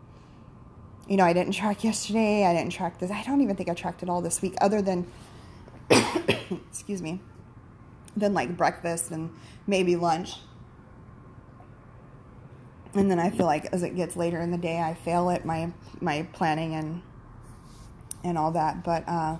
you 1.09 1.17
know, 1.17 1.25
I 1.25 1.33
didn't 1.33 1.53
track 1.53 1.85
yesterday. 1.85 2.45
I 2.45 2.53
didn't 2.53 2.73
track 2.73 2.99
this. 2.99 3.11
I 3.11 3.23
don't 3.23 3.41
even 3.41 3.57
think 3.57 3.69
I 3.69 3.75
tracked 3.75 4.03
it 4.03 4.09
all 4.09 4.21
this 4.21 4.43
week, 4.43 4.55
other 4.61 4.83
than, 4.83 5.07
excuse 6.69 7.01
me, 7.01 7.21
than 8.17 8.35
like 8.35 8.57
breakfast 8.57 9.11
and 9.11 9.31
maybe 9.67 9.97
lunch. 9.97 10.37
And 12.95 13.11
then 13.11 13.19
I 13.19 13.31
feel 13.31 13.47
like 13.47 13.67
as 13.73 13.83
it 13.83 13.97
gets 13.97 14.15
later 14.17 14.41
in 14.41 14.51
the 14.51 14.59
day, 14.59 14.81
I 14.81 14.95
fail 14.95 15.31
at 15.31 15.45
my 15.45 15.73
my 16.01 16.27
planning 16.33 16.75
and 16.75 17.03
and 18.23 18.39
all 18.39 18.53
that. 18.53 18.85
But 18.85 19.09
uh, 19.09 19.39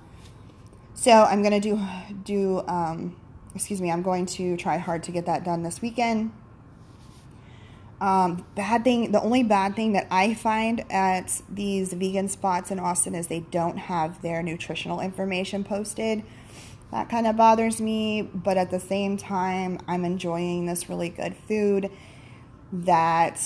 so 0.93 1.11
I'm 1.11 1.41
gonna 1.41 1.61
do 1.61 1.79
do 2.23 2.63
um, 2.67 3.15
excuse 3.55 3.81
me. 3.81 3.91
I'm 3.91 4.01
going 4.01 4.25
to 4.27 4.57
try 4.57 4.77
hard 4.77 5.03
to 5.03 5.11
get 5.11 5.25
that 5.25 5.43
done 5.43 5.63
this 5.63 5.81
weekend. 5.81 6.31
Um, 8.01 8.45
bad 8.55 8.83
thing, 8.83 9.11
the 9.13 9.21
only 9.21 9.41
bad 9.41 9.75
thing 9.75 9.93
that 9.93 10.07
I 10.11 10.33
find 10.33 10.83
at 10.91 11.41
these 11.49 11.93
vegan 11.93 12.27
spots 12.27 12.69
in 12.69 12.77
Austin 12.77 13.15
is 13.15 13.27
they 13.27 13.39
don't 13.39 13.77
have 13.77 14.21
their 14.21 14.43
nutritional 14.43 14.99
information 14.99 15.63
posted. 15.63 16.23
That 16.95 17.09
kind 17.09 17.27
of 17.27 17.35
bothers 17.35 17.81
me, 17.81 18.21
but 18.21 18.55
at 18.55 18.71
the 18.71 18.79
same 18.79 19.17
time, 19.17 19.79
I'm 19.85 20.05
enjoying 20.05 20.65
this 20.65 20.87
really 20.87 21.09
good 21.09 21.35
food 21.35 21.91
that 22.71 23.37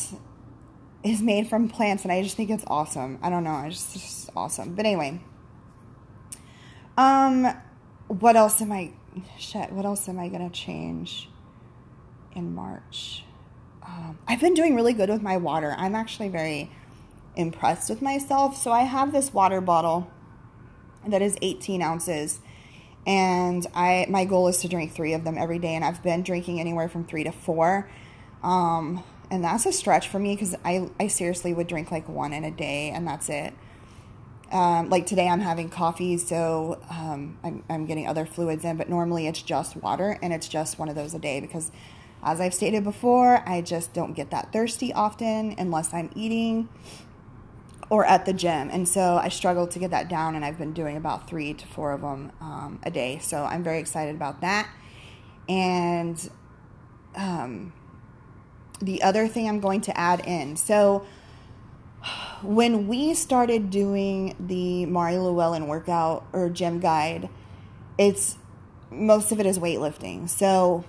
is 1.04 1.20
made 1.20 1.48
from 1.48 1.68
plants, 1.68 2.04
and 2.04 2.12
I 2.12 2.22
just 2.22 2.38
think 2.38 2.52
it's 2.52 2.64
awesome. 2.68 3.18
I 3.24 3.32
don't 3.32 3.44
know, 3.44 3.64
it's 3.66 3.92
just 3.92 4.30
awesome. 4.36 4.76
But 4.76 4.86
anyway, 4.86 5.20
um, 6.96 7.52
what 8.08 8.36
else 8.36 8.62
am 8.62 8.72
I? 8.72 8.92
Shit, 9.40 9.72
what 9.72 9.84
else 9.84 10.08
am 10.08 10.20
I 10.20 10.30
gonna 10.30 10.52
change 10.52 11.28
in 12.36 12.54
March? 12.54 13.26
Um, 13.82 14.20
I've 14.28 14.42
been 14.42 14.54
doing 14.54 14.76
really 14.76 14.94
good 14.94 15.10
with 15.10 15.24
my 15.24 15.38
water. 15.38 15.74
I'm 15.76 15.96
actually 15.96 16.30
very 16.30 16.70
impressed 17.36 17.90
with 17.90 18.04
myself. 18.04 18.56
So 18.56 18.72
I 18.72 18.84
have 18.84 19.12
this 19.12 19.34
water 19.34 19.60
bottle 19.60 20.08
that 21.08 21.24
is 21.24 21.36
18 21.42 21.82
ounces 21.82 22.42
and 23.10 23.66
I 23.74 24.06
my 24.08 24.24
goal 24.24 24.48
is 24.50 24.60
to 24.60 24.68
drink 24.68 24.94
three 24.94 25.14
of 25.14 25.24
them 25.24 25.36
every 25.36 25.58
day, 25.58 25.74
and 25.74 25.84
I've 25.84 26.04
been 26.04 26.22
drinking 26.22 26.60
anywhere 26.60 26.88
from 26.88 27.06
three 27.06 27.24
to 27.24 27.32
four, 27.32 27.90
um, 28.44 29.04
and 29.32 29.44
that's 29.44 29.66
a 29.66 29.74
stretch 29.74 30.08
for 30.08 30.20
me 30.20 30.36
because 30.36 30.56
I 30.64 30.92
I 31.00 31.08
seriously 31.08 31.52
would 31.52 31.66
drink 31.66 31.92
like 31.92 32.08
one 32.08 32.34
in 32.34 32.44
a 32.44 32.52
day, 32.52 32.92
and 32.92 33.08
that's 33.08 33.28
it. 33.28 33.56
Um, 34.52 34.90
like 34.90 35.08
today, 35.08 35.28
I'm 35.28 35.40
having 35.40 35.70
coffee, 35.70 36.20
so 36.20 36.80
um, 36.92 37.40
I'm 37.44 37.64
I'm 37.68 37.88
getting 37.88 38.06
other 38.06 38.28
fluids 38.28 38.64
in, 38.64 38.78
but 38.78 38.90
normally 38.90 39.26
it's 39.26 39.42
just 39.42 39.76
water, 39.76 40.20
and 40.22 40.32
it's 40.32 40.48
just 40.48 40.78
one 40.78 40.88
of 40.88 40.94
those 40.94 41.16
a 41.16 41.20
day 41.20 41.40
because 41.40 41.72
as 42.22 42.40
I've 42.40 42.54
stated 42.54 42.84
before, 42.84 43.42
I 43.50 43.62
just 43.62 43.92
don't 43.92 44.14
get 44.14 44.30
that 44.30 44.54
thirsty 44.54 44.94
often 44.94 45.56
unless 45.58 45.96
I'm 45.96 46.12
eating 46.14 46.70
or 47.90 48.06
at 48.06 48.26
the 48.26 48.34
gym. 48.34 48.70
And 48.72 48.88
so 48.88 49.18
I 49.18 49.30
struggled 49.30 49.72
to 49.72 49.80
get 49.80 49.92
that 49.92 50.10
down, 50.10 50.36
and 50.36 50.46
I've 50.46 50.58
been 50.58 50.74
doing 50.74 50.98
about 50.98 51.28
three 51.28 51.54
to 51.54 51.68
four 51.68 51.92
of 51.92 52.02
them 52.02 52.32
um, 52.40 52.80
a 52.84 52.92
day. 52.92 53.20
So 53.20 53.44
I'm 53.44 53.64
very 53.64 53.80
excited 53.80 54.16
about 54.16 54.42
that. 54.42 54.70
And 55.48 56.30
um, 57.16 57.74
the 58.80 59.02
other 59.02 59.28
thing 59.28 59.48
I'm 59.50 59.60
going 59.60 59.82
to 59.82 59.98
add 59.98 60.26
in 60.26 60.56
so 60.56 61.06
when 62.42 62.88
we 62.88 63.14
started 63.14 63.70
doing 63.70 64.36
the 64.40 64.86
Mari 64.86 65.18
Llewellyn 65.18 65.68
workout 65.68 66.26
or 66.32 66.50
gym 66.50 66.80
guide, 66.80 67.30
it's 67.98 68.38
most 68.90 69.32
of 69.32 69.40
it 69.40 69.46
is 69.46 69.60
weightlifting. 69.60 70.30
So 70.30 70.86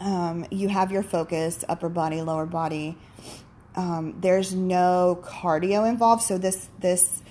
um, 0.00 0.46
you 0.50 0.68
have 0.68 0.92
your 0.92 1.02
focus, 1.02 1.64
upper 1.68 1.88
body, 1.88 2.22
lower 2.22 2.46
body. 2.46 2.96
Um, 3.76 4.16
there's 4.20 4.54
no 4.54 5.22
cardio 5.22 5.88
involved. 5.88 6.22
So 6.22 6.38
this 6.38 6.68
this 6.80 7.22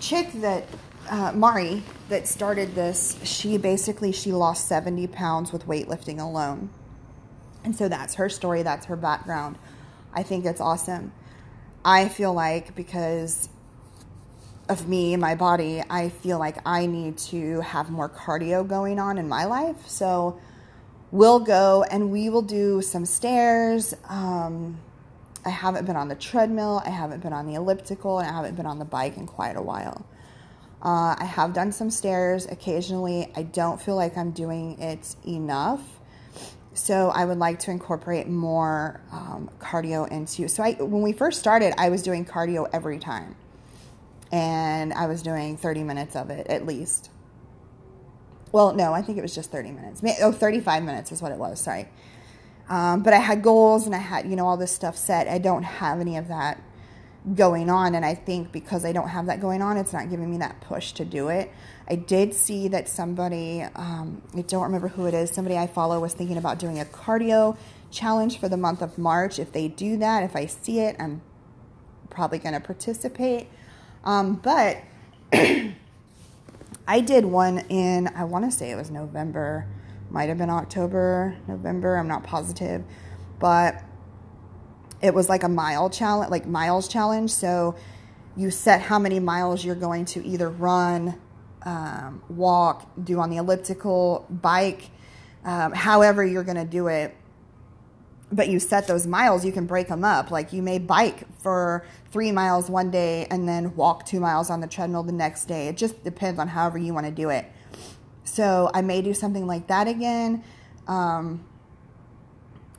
chick 0.00 0.32
that 0.34 0.66
uh, 1.08 1.32
Mari 1.32 1.82
that 2.08 2.26
started 2.26 2.74
this, 2.74 3.18
she 3.22 3.58
basically 3.58 4.10
she 4.12 4.32
lost 4.32 4.66
70 4.68 5.06
pounds 5.08 5.52
with 5.52 5.66
weightlifting 5.66 6.18
alone, 6.18 6.70
and 7.62 7.76
so 7.76 7.88
that's 7.88 8.14
her 8.14 8.28
story. 8.28 8.62
That's 8.62 8.86
her 8.86 8.96
background. 8.96 9.58
I 10.14 10.22
think 10.22 10.46
it's 10.46 10.60
awesome. 10.60 11.12
I 11.84 12.08
feel 12.08 12.32
like 12.32 12.74
because 12.74 13.50
of 14.68 14.88
me, 14.88 15.12
and 15.12 15.20
my 15.20 15.34
body, 15.34 15.82
I 15.90 16.08
feel 16.08 16.38
like 16.38 16.56
I 16.66 16.86
need 16.86 17.18
to 17.18 17.60
have 17.60 17.90
more 17.90 18.08
cardio 18.08 18.66
going 18.66 18.98
on 18.98 19.18
in 19.18 19.28
my 19.28 19.44
life. 19.44 19.86
So 19.88 20.40
we'll 21.10 21.40
go 21.40 21.84
and 21.90 22.10
we 22.10 22.30
will 22.30 22.42
do 22.42 22.80
some 22.80 23.04
stairs. 23.04 23.94
Um, 24.08 24.78
I 25.44 25.50
haven't 25.50 25.84
been 25.84 25.96
on 25.96 26.08
the 26.08 26.14
treadmill, 26.14 26.82
I 26.84 26.90
haven't 26.90 27.22
been 27.22 27.32
on 27.32 27.46
the 27.46 27.54
elliptical, 27.54 28.18
and 28.18 28.28
I 28.28 28.32
haven't 28.32 28.56
been 28.56 28.66
on 28.66 28.78
the 28.78 28.84
bike 28.84 29.16
in 29.16 29.26
quite 29.26 29.56
a 29.56 29.62
while. 29.62 30.06
Uh, 30.82 31.16
I 31.18 31.24
have 31.24 31.54
done 31.54 31.72
some 31.72 31.90
stairs 31.90 32.46
occasionally. 32.46 33.32
I 33.34 33.42
don't 33.42 33.80
feel 33.80 33.96
like 33.96 34.18
I'm 34.18 34.32
doing 34.32 34.78
it 34.80 35.16
enough. 35.26 35.80
So 36.74 37.10
I 37.10 37.24
would 37.24 37.38
like 37.38 37.60
to 37.60 37.70
incorporate 37.70 38.26
more 38.26 39.00
um, 39.12 39.48
cardio 39.58 40.10
into. 40.10 40.48
So 40.48 40.62
I, 40.62 40.72
when 40.72 41.02
we 41.02 41.12
first 41.12 41.40
started, 41.40 41.72
I 41.78 41.88
was 41.88 42.02
doing 42.02 42.26
cardio 42.26 42.68
every 42.72 42.98
time, 42.98 43.36
and 44.32 44.92
I 44.92 45.06
was 45.06 45.22
doing 45.22 45.56
30 45.56 45.84
minutes 45.84 46.16
of 46.16 46.30
it 46.30 46.48
at 46.48 46.66
least. 46.66 47.10
Well, 48.52 48.74
no, 48.74 48.92
I 48.92 49.02
think 49.02 49.18
it 49.18 49.22
was 49.22 49.34
just 49.34 49.50
30 49.50 49.70
minutes. 49.72 50.02
Oh, 50.20 50.32
35 50.32 50.82
minutes 50.82 51.12
is 51.12 51.22
what 51.22 51.32
it 51.32 51.38
was. 51.38 51.60
Sorry. 51.60 51.88
Um, 52.68 53.02
but 53.02 53.12
I 53.12 53.18
had 53.18 53.42
goals 53.42 53.86
and 53.86 53.94
I 53.94 53.98
had, 53.98 54.26
you 54.26 54.36
know, 54.36 54.46
all 54.46 54.56
this 54.56 54.72
stuff 54.72 54.96
set. 54.96 55.28
I 55.28 55.38
don't 55.38 55.62
have 55.62 56.00
any 56.00 56.16
of 56.16 56.28
that 56.28 56.62
going 57.34 57.70
on. 57.70 57.94
And 57.94 58.04
I 58.04 58.14
think 58.14 58.52
because 58.52 58.84
I 58.84 58.92
don't 58.92 59.08
have 59.08 59.26
that 59.26 59.40
going 59.40 59.62
on, 59.62 59.76
it's 59.76 59.92
not 59.92 60.10
giving 60.10 60.30
me 60.30 60.38
that 60.38 60.60
push 60.60 60.92
to 60.92 61.04
do 61.04 61.28
it. 61.28 61.50
I 61.88 61.96
did 61.96 62.32
see 62.34 62.68
that 62.68 62.88
somebody, 62.88 63.62
um, 63.74 64.22
I 64.34 64.42
don't 64.42 64.62
remember 64.62 64.88
who 64.88 65.06
it 65.06 65.14
is, 65.14 65.30
somebody 65.30 65.56
I 65.56 65.66
follow 65.66 66.00
was 66.00 66.14
thinking 66.14 66.38
about 66.38 66.58
doing 66.58 66.80
a 66.80 66.84
cardio 66.84 67.56
challenge 67.90 68.38
for 68.38 68.48
the 68.48 68.56
month 68.56 68.80
of 68.82 68.96
March. 68.96 69.38
If 69.38 69.52
they 69.52 69.68
do 69.68 69.96
that, 69.98 70.22
if 70.22 70.34
I 70.34 70.46
see 70.46 70.80
it, 70.80 70.96
I'm 70.98 71.20
probably 72.10 72.38
going 72.38 72.54
to 72.54 72.60
participate. 72.60 73.48
Um, 74.04 74.36
but 74.36 74.78
I 76.86 77.00
did 77.00 77.24
one 77.26 77.58
in, 77.68 78.08
I 78.08 78.24
want 78.24 78.44
to 78.44 78.50
say 78.50 78.70
it 78.70 78.76
was 78.76 78.90
November, 78.90 79.66
might 80.10 80.28
have 80.28 80.38
been 80.38 80.50
October, 80.50 81.36
November, 81.48 81.96
I'm 81.96 82.08
not 82.08 82.22
positive, 82.24 82.84
but 83.38 83.82
it 85.02 85.12
was 85.12 85.28
like 85.28 85.42
a 85.42 85.48
mile 85.48 85.90
challenge, 85.90 86.30
like 86.30 86.46
miles 86.46 86.88
challenge. 86.88 87.30
So 87.30 87.76
you 88.36 88.50
set 88.50 88.80
how 88.80 88.98
many 88.98 89.20
miles 89.20 89.64
you're 89.64 89.74
going 89.74 90.04
to 90.06 90.24
either 90.24 90.48
run, 90.48 91.20
um, 91.62 92.22
walk, 92.28 92.88
do 93.02 93.20
on 93.20 93.30
the 93.30 93.36
elliptical, 93.36 94.26
bike, 94.30 94.90
um, 95.44 95.72
however 95.72 96.24
you're 96.24 96.44
going 96.44 96.56
to 96.56 96.64
do 96.64 96.88
it 96.88 97.14
but 98.34 98.48
you 98.48 98.58
set 98.58 98.86
those 98.86 99.06
miles, 99.06 99.44
you 99.44 99.52
can 99.52 99.66
break 99.66 99.88
them 99.88 100.04
up. 100.04 100.30
Like 100.30 100.52
you 100.52 100.62
may 100.62 100.78
bike 100.78 101.24
for 101.40 101.86
three 102.10 102.32
miles 102.32 102.68
one 102.68 102.90
day 102.90 103.26
and 103.30 103.48
then 103.48 103.74
walk 103.76 104.06
two 104.06 104.20
miles 104.20 104.50
on 104.50 104.60
the 104.60 104.66
treadmill 104.66 105.04
the 105.04 105.12
next 105.12 105.44
day. 105.44 105.68
It 105.68 105.76
just 105.76 106.02
depends 106.02 106.40
on 106.40 106.48
however 106.48 106.78
you 106.78 106.92
want 106.92 107.06
to 107.06 107.12
do 107.12 107.30
it. 107.30 107.50
So 108.24 108.70
I 108.74 108.82
may 108.82 109.02
do 109.02 109.14
something 109.14 109.46
like 109.46 109.66
that 109.68 109.86
again. 109.86 110.42
Um, 110.88 111.44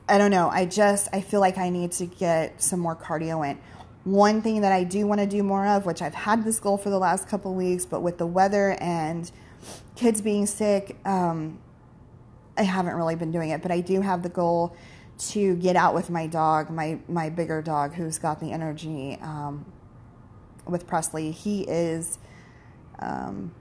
I 0.08 0.18
don't 0.18 0.30
know. 0.30 0.48
I 0.48 0.66
just, 0.66 1.08
I 1.12 1.20
feel 1.20 1.40
like 1.40 1.58
I 1.58 1.70
need 1.70 1.92
to 1.92 2.06
get 2.06 2.62
some 2.62 2.80
more 2.80 2.94
cardio 2.94 3.48
in. 3.48 3.58
One 4.04 4.40
thing 4.40 4.60
that 4.60 4.72
I 4.72 4.84
do 4.84 5.06
want 5.06 5.20
to 5.20 5.26
do 5.26 5.42
more 5.42 5.66
of, 5.66 5.84
which 5.84 6.00
I've 6.00 6.14
had 6.14 6.44
this 6.44 6.60
goal 6.60 6.78
for 6.78 6.90
the 6.90 6.98
last 6.98 7.28
couple 7.28 7.54
weeks, 7.54 7.84
but 7.84 8.00
with 8.00 8.18
the 8.18 8.26
weather 8.26 8.76
and 8.80 9.30
kids 9.96 10.20
being 10.20 10.46
sick, 10.46 10.96
um, 11.04 11.58
I 12.56 12.62
haven't 12.62 12.94
really 12.94 13.16
been 13.16 13.32
doing 13.32 13.50
it. 13.50 13.62
But 13.62 13.72
I 13.72 13.80
do 13.80 14.00
have 14.00 14.22
the 14.22 14.28
goal 14.28 14.76
to 15.18 15.56
get 15.56 15.74
out 15.74 15.94
with 15.94 16.08
my 16.10 16.26
dog, 16.26 16.70
my 16.70 16.98
my 17.08 17.30
bigger 17.30 17.62
dog, 17.62 17.94
who's 17.94 18.18
got 18.18 18.38
the 18.38 18.52
energy. 18.52 19.18
Um, 19.20 19.64
with 20.66 20.86
Presley, 20.86 21.32
he 21.32 21.62
is. 21.62 22.18
Um, 23.00 23.52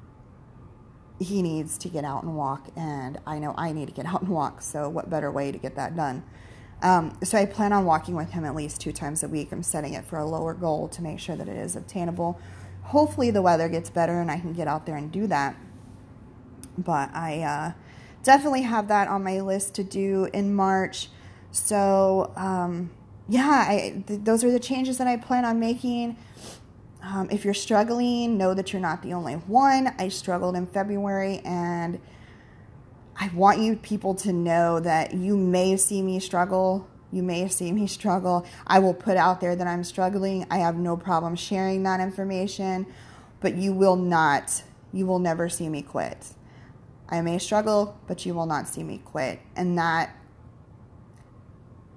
he 1.19 1.41
needs 1.41 1.78
to 1.80 1.89
get 1.89 2.04
out 2.04 2.23
and 2.23 2.36
walk, 2.36 2.67
and 2.75 3.19
I 3.25 3.39
know 3.39 3.54
I 3.58 3.71
need 3.71 3.88
to 3.88 3.93
get 3.93 4.06
out 4.13 4.21
and 4.21 4.30
walk. 4.30 4.62
So, 4.62 4.89
what 4.89 5.10
better 5.10 5.32
way 5.32 5.51
to 5.51 5.58
get 5.58 5.75
that 5.75 5.95
done? 5.95 6.23
Um, 6.82 7.17
so 7.23 7.38
I 7.38 7.45
plan 7.45 7.73
on 7.73 7.86
walking 7.86 8.15
with 8.15 8.32
him 8.32 8.45
at 8.45 8.54
least 8.54 8.82
two 8.82 8.91
times 8.91 9.23
a 9.23 9.28
week. 9.28 9.51
I'm 9.51 9.63
setting 9.63 9.93
it 9.93 10.06
for 10.06 10.19
a 10.19 10.25
lower 10.25 10.54
goal 10.54 10.88
to 10.89 11.01
make 11.01 11.19
sure 11.19 11.36
that 11.36 11.47
it 11.47 11.58
is 11.58 11.75
obtainable. 11.75 12.39
Hopefully, 12.84 13.32
the 13.32 13.41
weather 13.41 13.69
gets 13.69 13.89
better 13.89 14.19
and 14.19 14.30
I 14.30 14.39
can 14.39 14.54
get 14.54 14.67
out 14.67 14.86
there 14.86 14.95
and 14.95 15.12
do 15.12 15.25
that. 15.28 15.56
But 16.78 17.10
I 17.15 17.41
uh, 17.41 17.71
definitely 18.23 18.63
have 18.63 18.88
that 18.89 19.08
on 19.08 19.23
my 19.23 19.39
list 19.39 19.73
to 19.75 19.84
do 19.84 20.28
in 20.34 20.54
March. 20.54 21.10
So, 21.51 22.34
um, 22.36 22.91
yeah, 23.28 23.65
I, 23.67 24.04
th- 24.06 24.21
those 24.23 24.43
are 24.43 24.51
the 24.51 24.60
changes 24.60 24.97
that 24.97 25.08
I 25.08 25.17
plan 25.17 25.45
on 25.45 25.60
making. 25.60 26.17
Um, 27.08 27.28
if 27.30 27.46
you're 27.46 27.54
struggling, 27.54 28.36
know 28.36 28.56
that 28.56 28.74
you're 28.74 28.82
not 28.82 29.04
the 29.04 29.13
only 29.13 29.34
one. 29.34 29.94
I 30.00 30.10
struggled 30.10 30.56
in 30.56 30.65
February, 30.65 31.39
and 31.46 32.02
I 33.15 33.30
want 33.30 33.60
you 33.60 33.76
people 33.76 34.15
to 34.15 34.34
know 34.34 34.80
that 34.80 35.13
you 35.13 35.38
may 35.38 35.78
see 35.78 36.02
me 36.02 36.20
struggle. 36.20 36.88
You 37.12 37.22
may 37.22 37.48
see 37.48 37.72
me 37.72 37.86
struggle. 37.86 38.44
I 38.65 38.80
will 38.80 38.96
put 38.96 39.18
out 39.18 39.39
there 39.39 39.56
that 39.56 39.68
I'm 39.68 39.84
struggling. 39.84 40.48
I 40.50 40.58
have 40.58 40.78
no 40.78 40.98
problem 40.98 41.36
sharing 41.36 41.84
that 41.84 42.00
information, 42.00 42.88
but 43.39 43.54
you 43.54 43.72
will 43.72 43.96
not, 43.96 44.63
you 44.91 45.06
will 45.06 45.20
never 45.20 45.48
see 45.48 45.70
me 45.70 45.84
quit. 45.84 46.34
I 47.08 47.22
may 47.22 47.38
struggle, 47.38 48.00
but 48.08 48.26
you 48.26 48.34
will 48.34 48.48
not 48.48 48.68
see 48.68 48.82
me 48.82 49.00
quit. 49.06 49.39
And 49.56 49.78
that 49.78 50.15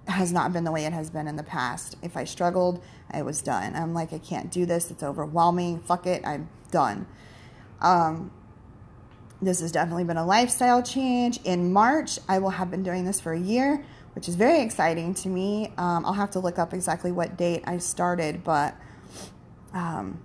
has 0.09 0.33
not 0.33 0.53
been 0.53 0.65
the 0.65 0.73
way 0.73 0.85
it 0.85 0.93
has 0.93 1.11
been 1.11 1.29
in 1.29 1.37
the 1.37 1.43
past. 1.43 1.97
If 2.03 2.17
I 2.17 2.25
struggled, 2.25 2.83
I 3.11 3.23
was 3.23 3.43
done. 3.43 3.77
I'm 3.77 3.93
like, 3.93 4.13
I 4.13 4.19
can't 4.19 4.51
do 4.51 4.65
this. 4.67 4.91
It's 4.91 5.03
overwhelming. 5.03 5.81
Fuck 5.81 6.07
it. 6.07 6.27
I'm 6.27 6.49
done. 6.71 7.07
Um, 7.81 8.31
this 9.41 9.61
has 9.61 9.71
definitely 9.71 10.05
been 10.05 10.17
a 10.17 10.27
lifestyle 10.27 10.83
change. 10.83 11.41
In 11.45 11.73
March, 11.73 12.19
I 12.29 12.39
will 12.39 12.51
have 12.51 12.71
been 12.71 12.83
doing 12.83 13.05
this 13.05 13.21
for 13.21 13.33
a 13.33 13.39
year, 13.39 13.85
which 14.15 14.29
is 14.29 14.35
very 14.35 14.61
exciting 14.61 15.15
to 15.15 15.29
me. 15.29 15.73
Um, 15.77 16.05
I'll 16.05 16.15
have 16.15 16.33
to 16.33 16.41
look 16.41 16.59
up 16.59 16.75
exactly 16.75 17.13
what 17.13 17.37
date 17.37 17.63
I 17.67 17.79
started, 17.79 18.43
but 18.43 18.75
um, 19.73 20.21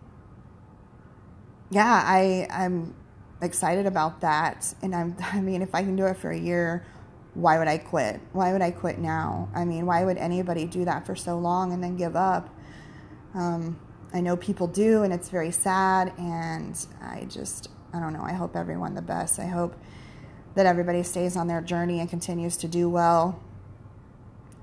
yeah, 1.69 2.03
I, 2.05 2.47
I'm 2.49 2.95
excited 3.41 3.85
about 3.85 4.21
that. 4.21 4.73
And 4.81 4.95
I'm, 4.95 5.15
I 5.21 5.41
mean, 5.41 5.61
if 5.61 5.75
I 5.75 5.83
can 5.83 5.95
do 5.95 6.05
it 6.05 6.17
for 6.17 6.31
a 6.31 6.37
year, 6.37 6.85
why 7.33 7.57
would 7.57 7.67
I 7.67 7.77
quit? 7.77 8.21
Why 8.31 8.51
would 8.51 8.61
I 8.61 8.71
quit 8.71 8.99
now? 8.99 9.49
I 9.55 9.65
mean, 9.65 9.85
why 9.85 10.03
would 10.05 10.17
anybody 10.17 10.65
do 10.65 10.85
that 10.85 11.05
for 11.05 11.15
so 11.15 11.37
long 11.37 11.73
and 11.73 11.83
then 11.83 11.95
give 11.95 12.15
up? 12.15 12.49
Um, 13.33 13.79
I 14.13 14.21
know 14.21 14.37
people 14.37 14.67
do, 14.67 15.01
and 15.01 15.11
it's 15.11 15.29
very 15.29 15.51
sad. 15.51 16.13
And 16.17 16.77
I 17.01 17.25
just, 17.27 17.69
I 17.91 17.99
don't 17.99 18.13
know. 18.13 18.21
I 18.23 18.33
hope 18.33 18.55
everyone 18.55 18.93
the 18.93 19.01
best. 19.01 19.39
I 19.39 19.47
hope 19.47 19.75
that 20.53 20.67
everybody 20.67 21.01
stays 21.01 21.35
on 21.35 21.47
their 21.47 21.61
journey 21.61 21.99
and 21.99 22.07
continues 22.07 22.55
to 22.57 22.67
do 22.67 22.87
well. 22.87 23.41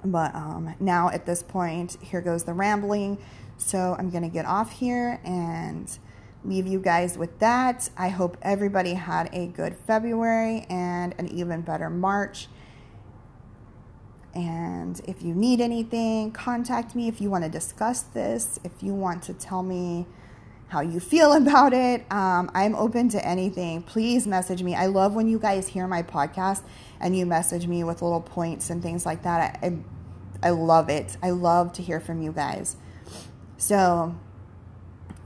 But 0.05 0.35
um, 0.35 0.75
now 0.79 1.11
at 1.11 1.27
this 1.27 1.43
point, 1.43 1.97
here 2.01 2.21
goes 2.21 2.45
the 2.45 2.55
rambling. 2.55 3.19
So 3.57 3.97
I'm 3.99 4.11
going 4.11 4.23
to 4.23 4.29
get 4.29 4.47
off 4.47 4.73
here 4.73 5.21
and 5.25 5.99
leave 6.45 6.67
you 6.67 6.81
guys 6.81 7.19
with 7.19 7.39
that. 7.41 7.91
I 7.97 8.09
hope 8.09 8.37
everybody 8.41 8.95
had 8.95 9.29
a 9.33 9.47
good 9.49 9.77
February 9.77 10.67
and 10.71 11.15
an 11.19 11.29
even 11.29 11.61
better 11.63 11.91
March. 11.91 12.49
And 14.35 15.01
if 15.09 15.23
you 15.23 15.35
need 15.35 15.61
anything, 15.61 16.31
contact 16.31 16.95
me 16.95 17.09
if 17.09 17.21
you 17.21 17.31
want 17.31 17.45
to 17.45 17.51
discuss 17.51 18.03
this, 18.03 18.61
if 18.63 18.83
you 18.83 18.95
want 18.95 19.23
to 19.25 19.35
tell 19.35 19.63
me 19.63 20.07
how 20.69 20.81
you 20.81 21.01
feel 21.01 21.33
about 21.37 21.73
it. 21.73 22.11
Um, 22.13 22.51
I'm 22.55 22.75
open 22.75 23.09
to 23.11 23.27
anything. 23.27 23.83
Please 23.83 24.27
message 24.27 24.63
me. 24.63 24.75
I 24.75 24.87
love 24.87 25.15
when 25.15 25.29
you 25.29 25.39
guys 25.39 25.69
hear 25.69 25.87
my 25.87 26.03
podcast 26.03 26.63
and 27.01 27.17
you 27.17 27.27
message 27.27 27.67
me 27.67 27.85
with 27.85 28.03
little 28.03 28.21
points 28.21 28.71
and 28.71 28.83
things 28.83 29.05
like 29.05 29.23
that. 29.23 29.59
I, 29.63 29.67
I, 29.67 30.49
I 30.49 30.51
love 30.51 30.89
it. 30.89 31.17
I 31.23 31.31
love 31.31 31.73
to 31.75 31.83
hear 31.83 32.01
from 32.01 32.23
you 32.23 32.33
guys. 32.33 32.77
So 33.57 34.15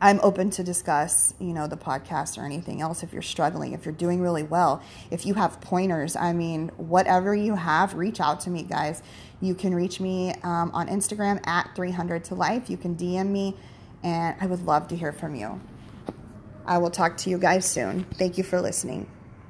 I'm 0.05 0.21
open 0.23 0.51
to 0.51 0.63
discuss, 0.63 1.33
you 1.41 1.55
know, 1.55 1.67
the 1.67 1.79
podcast 1.79 2.37
or 2.37 2.45
anything 2.45 2.83
else 2.83 3.03
if 3.03 3.15
you're 3.15 3.23
struggling, 3.23 3.73
if 3.73 3.87
you're 3.87 3.95
doing 3.95 4.21
really 4.21 4.43
well, 4.43 4.83
if 5.11 5.25
you 5.25 5.33
have 5.33 5.63
pointers. 5.63 6.15
I 6.15 6.35
mean, 6.35 6.69
whatever 6.77 7.35
you 7.35 7.55
have, 7.55 7.95
reach 7.95 8.21
out 8.21 8.41
to 8.41 8.51
me, 8.51 8.65
guys. 8.65 9.03
You 9.41 9.55
can 9.55 9.75
reach 9.75 10.01
me 10.01 10.35
um, 10.43 10.71
on 10.75 10.89
Instagram 10.89 11.41
at 11.47 11.75
300 11.75 12.23
to 12.25 12.35
life. 12.35 12.69
You 12.69 12.77
can 12.77 12.97
DM 12.97 13.29
me, 13.31 13.57
and 14.03 14.37
I 14.43 14.45
would 14.45 14.67
love 14.67 14.89
to 14.89 14.97
hear 14.97 15.11
from 15.11 15.35
you. 15.37 15.59
I 16.67 16.77
will 16.77 16.91
talk 16.91 17.17
to 17.19 17.31
you 17.31 17.39
guys 17.39 17.65
soon. 17.65 18.05
Thank 18.05 18.37
you 18.37 18.45
for 18.45 18.61
listening. 18.61 19.09